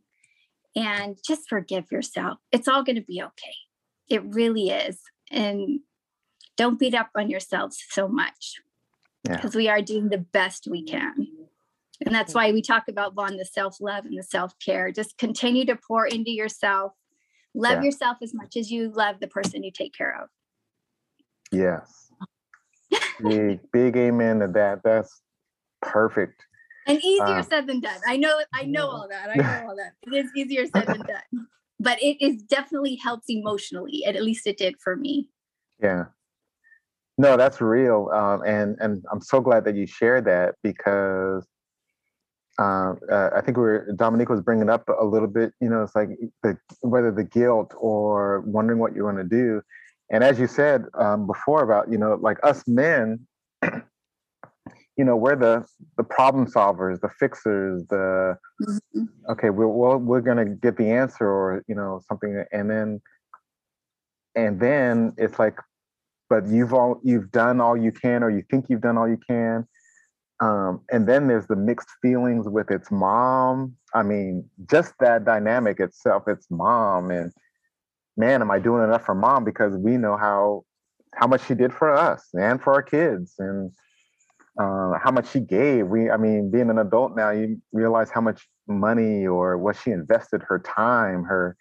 [0.77, 2.39] and just forgive yourself.
[2.53, 3.55] It's all going to be okay.
[4.09, 5.01] It really is.
[5.31, 5.81] And
[6.57, 8.61] don't beat up on yourselves so much
[9.25, 9.59] because yeah.
[9.59, 11.27] we are doing the best we can.
[12.05, 14.91] And that's why we talk about Vaughn, the self love and the self care.
[14.91, 16.93] Just continue to pour into yourself.
[17.55, 17.83] Love yeah.
[17.83, 20.29] yourself as much as you love the person you take care of.
[21.53, 22.11] Yes.
[23.23, 24.81] big, big amen to that.
[24.83, 25.21] That's
[25.83, 26.45] perfect.
[26.87, 28.01] And easier uh, said than done.
[28.07, 29.31] I know, I know all that.
[29.31, 29.95] I know all that.
[30.03, 31.47] It is easier said than done.
[31.79, 34.05] But it is definitely helps emotionally.
[34.05, 35.29] At least it did for me.
[35.83, 36.07] Yeah.
[37.21, 38.11] No, that's real.
[38.15, 41.47] Um, and and I'm so glad that you shared that because
[42.59, 45.53] uh, uh, I think we are Dominic was bringing up a little bit.
[45.61, 46.11] You know, it's like
[46.43, 49.63] the, whether the guilt or wondering what you want to do.
[50.11, 53.27] And as you said um, before about you know like us men,
[55.01, 55.65] you know we're the
[55.97, 59.05] the problem solvers, the fixers, the mm-hmm.
[59.31, 63.01] okay we're well, we're gonna get the answer or you know something, and then
[64.35, 65.57] and then it's like,
[66.29, 69.21] but you've all you've done all you can or you think you've done all you
[69.27, 69.67] can
[70.41, 73.77] um, and then there's the mixed feelings with its mom.
[73.95, 77.33] I mean, just that dynamic itself, its mom, and
[78.19, 79.45] man, am I doing enough for mom?
[79.45, 80.65] Because we know how
[81.15, 83.73] how much she did for us and for our kids, and
[84.61, 85.87] uh, how much she gave.
[85.87, 89.91] We, I mean, being an adult now, you realize how much money or what she
[89.91, 91.57] invested, her time, her.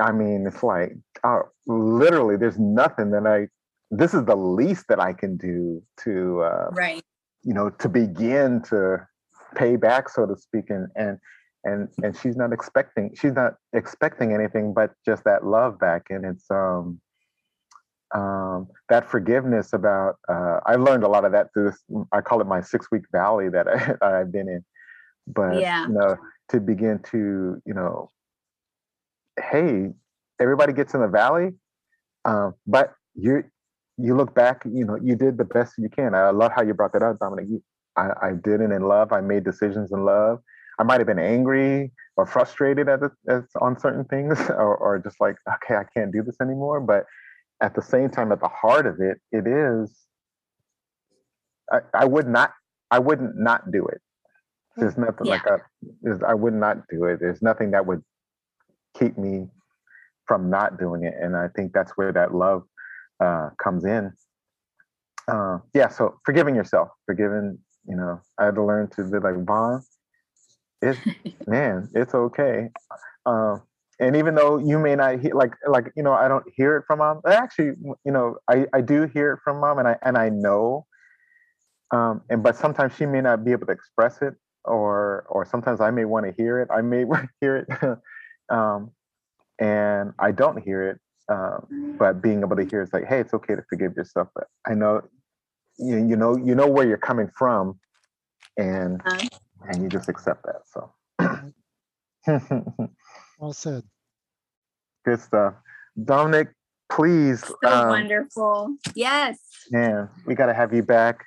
[0.00, 0.92] I mean, it's like
[1.24, 3.48] uh, literally, there's nothing that I.
[3.90, 7.04] This is the least that I can do to uh, right
[7.42, 8.98] you know to begin to
[9.54, 11.18] pay back so to speak and and
[11.64, 16.24] and and she's not expecting she's not expecting anything but just that love back and
[16.24, 17.00] it's um
[18.14, 22.40] um that forgiveness about uh i learned a lot of that through this i call
[22.40, 24.64] it my six week valley that, I, I've been in
[25.26, 25.86] but yeah.
[25.86, 26.16] you know
[26.48, 28.10] to begin to you know
[29.40, 29.90] hey
[30.40, 31.50] everybody gets in the valley
[32.24, 33.44] um but you
[34.02, 36.14] you look back, you know, you did the best you can.
[36.14, 37.46] I love how you brought that up, Dominic.
[37.48, 37.62] You,
[37.96, 39.12] I, I did it in love.
[39.12, 40.40] I made decisions in love.
[40.78, 44.98] I might have been angry or frustrated at, the, at on certain things, or, or
[44.98, 46.80] just like, okay, I can't do this anymore.
[46.80, 47.04] But
[47.60, 49.94] at the same time, at the heart of it, it is.
[51.70, 52.52] I, I would not.
[52.90, 54.00] I wouldn't not do it.
[54.76, 55.04] There's hmm.
[55.04, 55.38] nothing yeah.
[56.04, 56.22] like.
[56.26, 57.20] I would not do it.
[57.20, 58.02] There's nothing that would
[58.98, 59.46] keep me
[60.26, 61.14] from not doing it.
[61.20, 62.62] And I think that's where that love
[63.18, 64.12] uh, comes in.
[65.28, 69.44] Uh, yeah, so forgiving yourself, forgiving, you know, I had to learn to be like,
[69.44, 69.82] Vaughn,
[70.82, 70.98] it's,
[71.46, 72.68] man, it's okay.
[73.26, 73.58] Uh,
[74.00, 76.84] and even though you may not hear, like, like, you know, I don't hear it
[76.86, 77.72] from mom, actually,
[78.04, 80.86] you know, I, I do hear it from mom and I, and I know,
[81.92, 84.34] um, and, but sometimes she may not be able to express it
[84.64, 86.68] or, or sometimes I may want to hear it.
[86.74, 87.98] I may want to hear it.
[88.54, 88.90] um,
[89.60, 90.98] and I don't hear it
[91.30, 94.28] um, but being able to hear it's like, hey, it's okay to forgive yourself.
[94.34, 95.02] But I know
[95.78, 97.78] you, you know you know where you're coming from,
[98.58, 99.28] and uh-huh.
[99.68, 100.62] and you just accept that.
[100.66, 100.92] So
[103.40, 103.82] well said.
[105.04, 105.54] Good stuff,
[106.02, 106.48] Dominic.
[106.92, 107.40] Please.
[107.40, 108.76] So um, wonderful.
[108.94, 109.38] Yes.
[109.70, 111.24] Man, we got to have you back.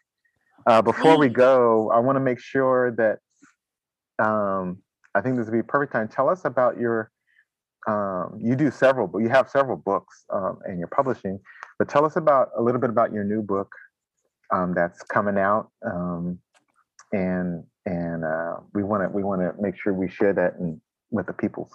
[0.66, 3.20] Uh, before we go, I want to make sure that
[4.24, 4.78] um,
[5.16, 6.08] I think this would be a perfect time.
[6.08, 7.10] Tell us about your
[7.88, 11.40] um, you do several, but you have several books um, and you're publishing.
[11.80, 13.70] But tell us about a little bit about your new book
[14.54, 16.40] um, that's coming out, um,
[17.12, 20.80] and and uh, we want to we want to make sure we share that in,
[21.12, 21.72] with the peoples.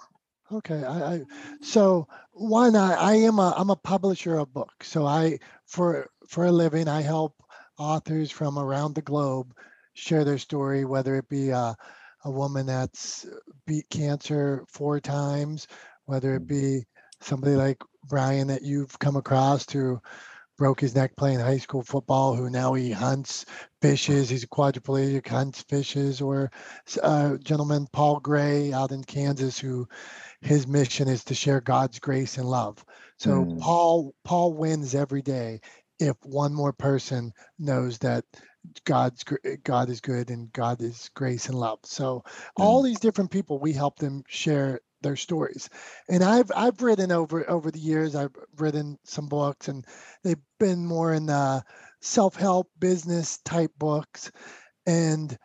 [0.51, 1.23] Okay, I, I
[1.61, 4.87] so one I, I am a I'm a publisher of books.
[4.89, 7.35] So I for for a living I help
[7.77, 9.53] authors from around the globe
[9.93, 11.75] share their story, whether it be a,
[12.25, 13.27] a woman that's
[13.67, 15.67] beat cancer four times
[16.09, 16.83] whether it be
[17.21, 20.01] somebody like Brian that you've come across who
[20.57, 23.45] broke his neck playing high school football, who now he hunts,
[23.79, 26.51] fishes, he's a quadriplegic, hunts, fishes, or
[26.97, 29.87] a uh, gentleman, Paul Gray out in Kansas, who
[30.41, 32.83] his mission is to share God's grace and love.
[33.17, 33.59] So mm.
[33.59, 35.61] Paul Paul wins every day
[35.99, 38.23] if one more person knows that
[38.85, 39.23] God's
[39.63, 41.79] God is good and God is grace and love.
[41.83, 42.63] So mm.
[42.63, 45.69] all these different people, we help them share their stories.
[46.09, 48.15] And I've I've written over over the years.
[48.15, 49.85] I've written some books, and
[50.23, 51.63] they've been more in the
[52.01, 54.31] self-help business type books.
[54.85, 55.37] And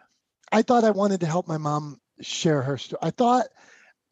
[0.52, 3.00] I thought I wanted to help my mom share her story.
[3.02, 3.46] I thought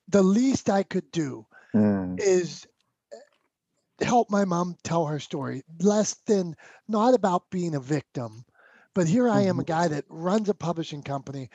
[0.08, 2.20] the least I could do mm.
[2.20, 2.66] is
[4.00, 5.62] help my mom tell her story.
[5.80, 6.56] Less than
[6.88, 8.44] not about being a victim,
[8.94, 9.72] but here I am, a mm-hmm.
[9.72, 11.50] guy that runs a publishing company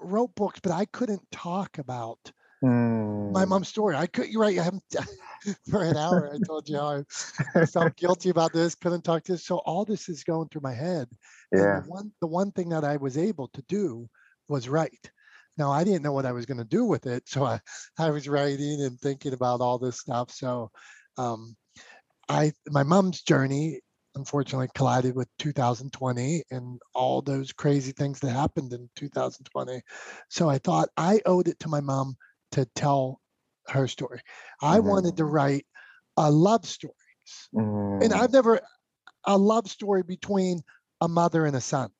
[0.00, 2.32] wrote books, but I couldn't talk about
[2.64, 3.30] Mm.
[3.32, 3.94] my mom's story.
[3.94, 4.28] I could.
[4.28, 4.58] You're right.
[4.58, 4.82] I haven't
[5.70, 6.32] for an hour.
[6.32, 8.74] I told you how I, I felt guilty about this.
[8.74, 9.44] Couldn't talk to this.
[9.44, 11.08] So all this is going through my head.
[11.52, 11.80] And Yeah.
[11.80, 14.08] the one the one thing that I was able to do
[14.48, 15.10] was write.
[15.56, 17.60] Now I didn't know what I was going to do with it, so I
[17.98, 20.30] I was writing and thinking about all this stuff.
[20.30, 20.70] So
[21.16, 21.56] um,
[22.28, 23.80] I my mom's journey
[24.16, 29.82] unfortunately collided with 2020 and all those crazy things that happened in 2020.
[30.28, 32.16] So I thought I owed it to my mom
[32.52, 33.20] to tell
[33.68, 34.20] her story.
[34.62, 35.66] I wanted to write
[36.16, 36.94] a love story.
[37.54, 38.12] And Mm.
[38.12, 38.60] I've never
[39.24, 40.62] a love story between
[41.00, 41.90] a mother and a son.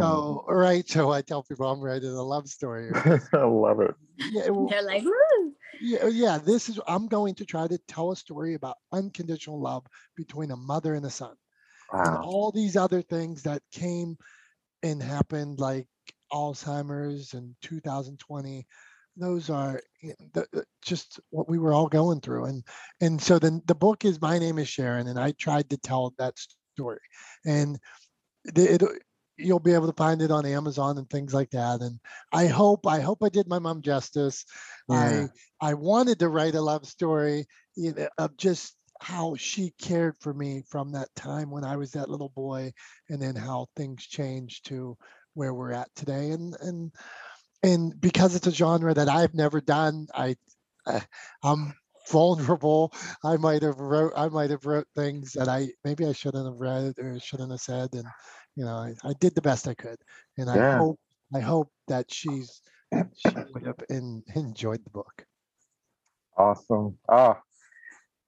[0.00, 0.54] So hmm.
[0.54, 2.90] right, so I tell people I'm writing a love story.
[3.32, 3.94] I love it.
[4.18, 5.52] Yeah, well, They're like, Woo!
[5.80, 6.38] yeah, oh, yeah.
[6.38, 9.84] This is I'm going to try to tell a story about unconditional love
[10.16, 11.34] between a mother and a son.
[11.92, 14.16] and all these other things that came
[14.82, 15.86] and happened like
[16.32, 18.66] alzheimer's and 2020
[19.16, 19.80] those are
[20.32, 22.64] the, the- just what we were all going through and
[23.00, 26.12] and so then the book is my name is sharon and i tried to tell
[26.18, 26.34] that
[26.74, 26.98] story
[27.46, 27.78] and
[28.44, 28.82] the- it,
[29.36, 31.98] you'll be able to find it on amazon and things like that and
[32.32, 34.44] i hope i hope i did my mom justice
[34.88, 35.26] Yeah.
[35.60, 40.14] i i wanted to write a love story you know, of just how she cared
[40.20, 42.72] for me from that time when I was that little boy,
[43.08, 44.96] and then how things changed to
[45.34, 46.30] where we're at today.
[46.30, 46.92] And and
[47.62, 50.36] and because it's a genre that I've never done, I,
[50.86, 51.02] I
[51.42, 51.74] I'm
[52.10, 52.92] vulnerable.
[53.24, 56.60] I might have wrote I might have wrote things that I maybe I shouldn't have
[56.60, 58.06] read or shouldn't have said, and
[58.56, 59.98] you know I, I did the best I could,
[60.38, 60.78] and I Yeah.
[60.78, 60.98] hope
[61.34, 62.62] I hope that she's
[63.16, 65.24] she would have en- enjoyed the book.
[66.36, 66.98] Awesome.
[67.08, 67.36] Oh,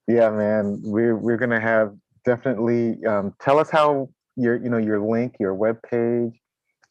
[0.07, 0.79] yeah, man.
[0.83, 5.53] We're we're gonna have definitely um, tell us how your you know your link, your
[5.53, 6.39] web page,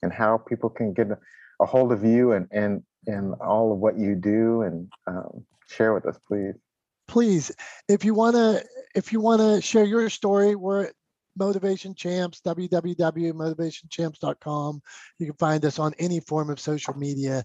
[0.02, 3.98] and how people can get a, hold of you and and and all of what
[3.98, 6.54] you do and um, share with us, please.
[7.08, 7.52] please
[7.88, 8.62] if you want to
[8.94, 10.90] if you want to share your story we're
[11.36, 14.82] motivation champs www.motivationchamps.com
[15.18, 17.42] you can find us on any form of social media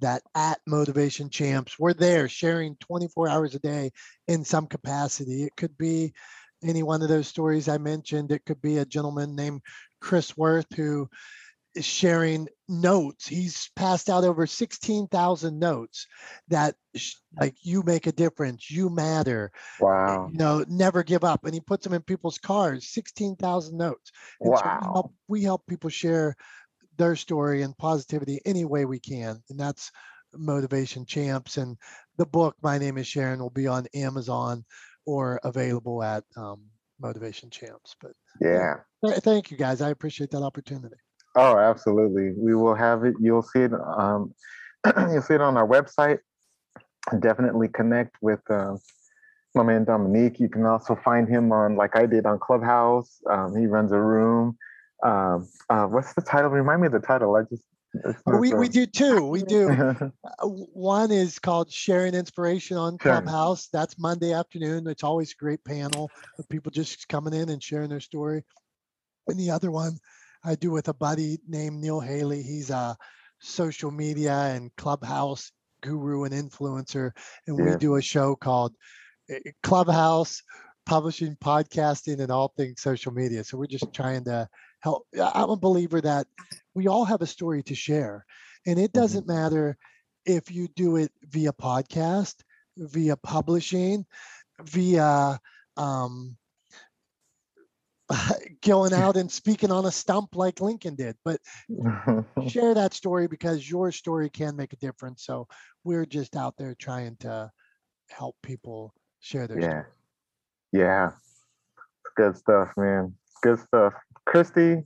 [0.00, 1.78] that at motivation champs.
[1.78, 3.90] We're there sharing 24 hours a day
[4.28, 5.44] in some capacity.
[5.44, 6.12] It could be
[6.62, 8.32] any one of those stories i mentioned.
[8.32, 9.62] It could be a gentleman named
[10.00, 11.08] chris worth who
[11.74, 16.06] is sharing notes he's passed out over 16,000 notes
[16.48, 16.76] that
[17.40, 20.30] like you make a difference you matter Wow.
[20.30, 24.12] you know never give up and he puts them in people's cars 16,000 notes
[24.44, 24.92] and so we Wow.
[24.94, 26.34] help, we help people share
[26.96, 29.90] their story and positivity any way we can and that's
[30.34, 31.76] motivation champs and
[32.16, 34.64] the book my name is sharon will be on amazon
[35.06, 36.66] or available at um,
[37.00, 38.84] motivation champs but Yeah.
[39.04, 40.96] th- thank you guys i appreciate that opportunity
[41.36, 42.32] Oh, absolutely.
[42.36, 43.14] We will have it.
[43.20, 43.72] You'll see it.
[43.74, 44.34] Um,
[44.96, 46.18] you'll see it on our website.
[47.20, 48.76] Definitely connect with uh,
[49.54, 50.40] my man Dominic.
[50.40, 53.20] You can also find him on, like I did, on Clubhouse.
[53.30, 54.56] Um, he runs a room.
[55.04, 56.50] Um, uh, what's the title?
[56.50, 57.36] Remind me of the title.
[57.36, 57.62] I just.
[58.26, 59.68] we, we do two we do
[60.24, 63.22] Uh, One is called Sharing Inspiration on Sharing.
[63.24, 63.68] Clubhouse.
[63.68, 64.86] That's Monday afternoon.
[64.86, 68.44] It's always a great panel of people just coming in and sharing their story.
[69.28, 69.98] And the other one
[70.44, 72.42] I do with a buddy named Neil Haley.
[72.42, 72.96] He's a
[73.40, 77.12] social media and Clubhouse guru and influencer.
[77.46, 78.74] And we do a show called
[79.30, 80.42] uh, Clubhouse
[80.86, 83.44] Publishing, Podcasting, and all things social media.
[83.44, 84.48] So we're just trying to
[84.80, 85.06] help.
[85.18, 86.26] I'm a believer that
[86.74, 88.24] we all have a story to share.
[88.66, 88.94] And it Mhm.
[88.94, 89.76] doesn't matter
[90.24, 92.36] if you do it via podcast,
[92.76, 94.06] via publishing,
[94.62, 95.38] via
[95.76, 96.36] um,
[98.64, 101.16] going out and speaking on a stump like Lincoln did.
[101.24, 101.40] But
[102.48, 105.24] share that story because your story can make a difference.
[105.24, 105.48] So
[105.84, 107.50] we're just out there trying to
[108.08, 109.68] help people share their yeah.
[109.68, 109.84] story.
[110.72, 111.10] Yeah.
[112.16, 113.14] Good stuff, man.
[113.42, 113.94] Good stuff.
[114.26, 114.84] Christy,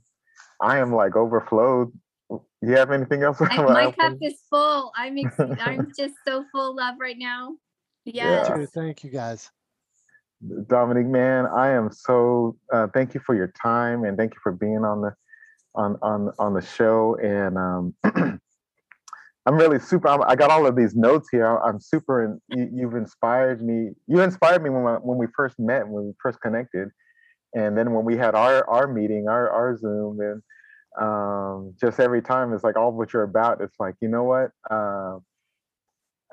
[0.61, 1.91] I am like overflowed.
[2.29, 3.37] You have anything else?
[3.39, 4.91] I, my cup is full.
[4.95, 7.55] I'm ex- I'm just so full of love right now.
[8.05, 8.47] Yes.
[8.49, 8.65] Yeah.
[8.73, 9.51] Thank you guys.
[10.67, 14.51] Dominic, man, I am so uh, thank you for your time and thank you for
[14.51, 15.13] being on the
[15.75, 17.17] on on on the show.
[17.21, 17.93] And um,
[19.45, 20.07] I'm really super.
[20.07, 21.45] I'm, I got all of these notes here.
[21.45, 22.23] I'm super.
[22.25, 23.91] And you, you've inspired me.
[24.07, 26.89] You inspired me when when we first met, when we first connected,
[27.53, 30.41] and then when we had our our meeting, our our Zoom, and
[30.99, 33.61] um, just every time it's like all what you're about.
[33.61, 34.51] It's like you know what.
[34.69, 35.19] Uh,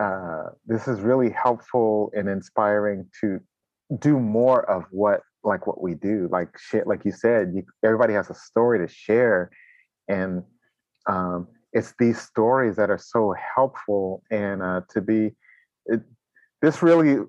[0.00, 3.38] uh, this is really helpful and inspiring to
[3.98, 8.14] do more of what like what we do like shit like you said you, everybody
[8.14, 9.50] has a story to share.
[10.08, 10.42] And
[11.06, 15.30] um it's these stories that are so helpful and uh, to be
[15.86, 16.00] it,
[16.60, 17.24] this really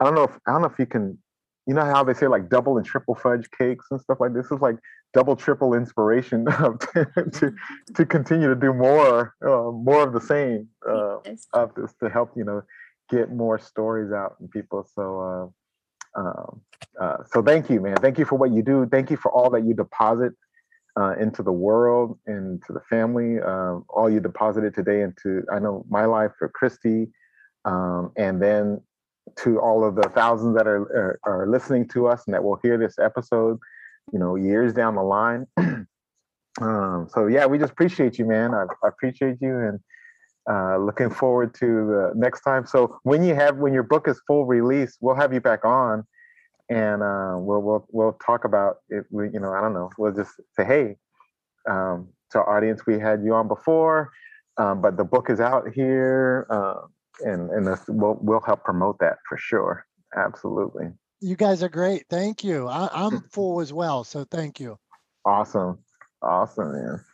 [0.00, 1.18] i don't know if i don't know if you can
[1.66, 4.50] you know how they say like double and triple fudge cakes and stuff like this,
[4.50, 4.76] is like
[5.12, 7.52] double triple inspiration to, to,
[7.94, 11.18] to continue to do more uh, more of the same uh,
[11.52, 12.62] of this to help you know
[13.10, 14.88] get more stories out and people.
[14.94, 15.46] So uh,
[16.16, 16.60] um,
[17.00, 19.50] uh, so thank you man thank you for what you do thank you for all
[19.50, 20.32] that you deposit
[20.98, 23.40] uh, into the world and to the family.
[23.40, 27.08] Um, all you deposited today into, I know my life for Christy,
[27.64, 28.80] um, and then
[29.36, 32.58] to all of the thousands that are, are, are listening to us and that will
[32.62, 33.58] hear this episode,
[34.12, 35.46] you know, years down the line.
[36.60, 38.54] um, so yeah, we just appreciate you, man.
[38.54, 39.78] I, I appreciate you and
[40.48, 42.66] uh, looking forward to the next time.
[42.66, 46.04] So when you have when your book is full release, we'll have you back on
[46.70, 49.04] and uh, we'll we'll we'll talk about it.
[49.10, 49.90] We, you know, I don't know.
[49.98, 50.96] We'll just say, hey,
[51.68, 54.10] um, to our audience, we had you on before,
[54.56, 56.82] um, but the book is out here, uh,
[57.26, 59.84] and and this, we'll we'll help promote that for sure.
[60.16, 60.86] Absolutely.
[61.20, 62.06] You guys are great.
[62.08, 62.68] Thank you.
[62.68, 64.78] I, I'm full as well, so thank you.
[65.24, 65.80] Awesome,
[66.22, 67.04] awesome, man.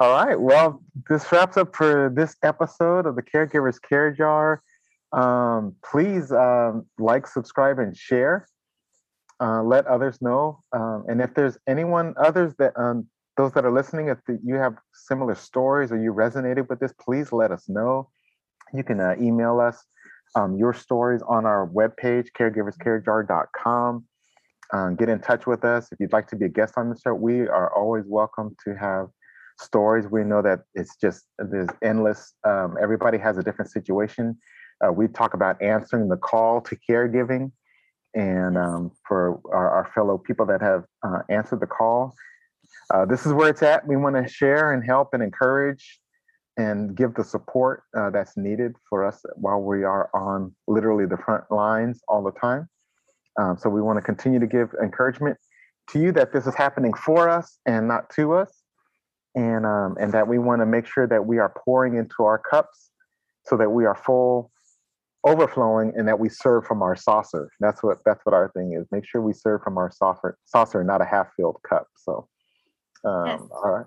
[0.00, 0.38] All right.
[0.40, 4.62] Well, this wraps up for this episode of the Caregivers Care Jar.
[5.12, 8.46] Um, please um, like, subscribe, and share
[9.40, 10.60] uh, let others know.
[10.72, 13.06] Um, and if there's anyone others that um,
[13.36, 16.92] those that are listening, if the, you have similar stories or you resonated with this,
[17.00, 18.08] please let us know.
[18.72, 19.84] You can uh, email us
[20.36, 24.04] um, your stories on our webpage, caregiverscarejar.com.
[24.72, 25.88] Um, get in touch with us.
[25.92, 28.74] If you'd like to be a guest on the show, we are always welcome to
[28.76, 29.08] have
[29.58, 30.06] stories.
[30.10, 34.36] We know that it's just, there's endless, um, everybody has a different situation.
[34.84, 37.52] Uh, we talk about answering the call to caregiving
[38.14, 42.14] and um, for our, our, fellow people that have uh, answered the call.
[42.92, 43.86] Uh, this is where it's at.
[43.86, 46.00] We want to share and help and encourage
[46.56, 51.16] and give the support uh, that's needed for us while we are on literally the
[51.16, 52.68] front lines all the time.
[53.38, 55.36] Um, so we want to continue to give encouragement
[55.90, 58.62] to you that this is happening for us and not to us,
[59.34, 62.38] and um, and that we want to make sure that we are pouring into our
[62.38, 62.90] cups
[63.44, 64.50] so that we are full
[65.26, 67.50] overflowing and that we serve from our saucer.
[67.60, 68.86] That's what that's what our thing is.
[68.90, 71.86] Make sure we serve from our saucer, saucer, not a half-filled cup.
[71.96, 72.28] So,
[73.04, 73.40] um, yes.
[73.50, 73.86] all right,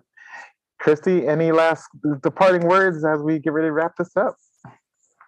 [0.80, 1.88] Christy, any last
[2.22, 4.36] departing words as we get ready to wrap this up?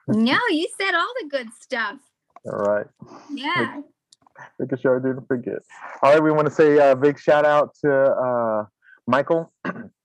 [0.08, 1.98] No, you said all the good stuff.
[2.46, 2.88] All right.
[3.32, 3.82] Yeah.
[4.58, 5.60] Making sure I didn't forget.
[6.02, 8.66] All right, we want to say a big shout out to uh,
[9.06, 9.52] Michael,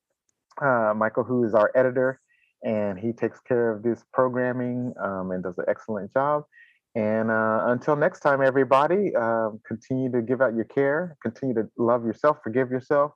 [0.62, 2.20] uh, Michael, who is our editor
[2.64, 6.44] and he takes care of this programming um, and does an excellent job.
[6.94, 11.68] And uh, until next time, everybody, uh, continue to give out your care, continue to
[11.76, 13.12] love yourself, forgive yourself,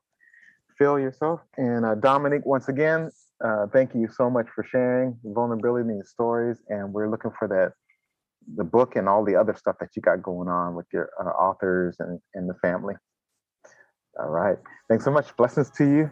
[0.77, 1.39] feel yourself.
[1.57, 3.09] And uh, Dominic, once again,
[3.43, 6.57] uh, thank you so much for sharing vulnerability and stories.
[6.67, 7.71] And we're looking for that,
[8.55, 11.29] the book and all the other stuff that you got going on with your uh,
[11.29, 12.95] authors and, and the family.
[14.19, 14.57] All right.
[14.89, 15.35] Thanks so much.
[15.37, 16.11] Blessings to you.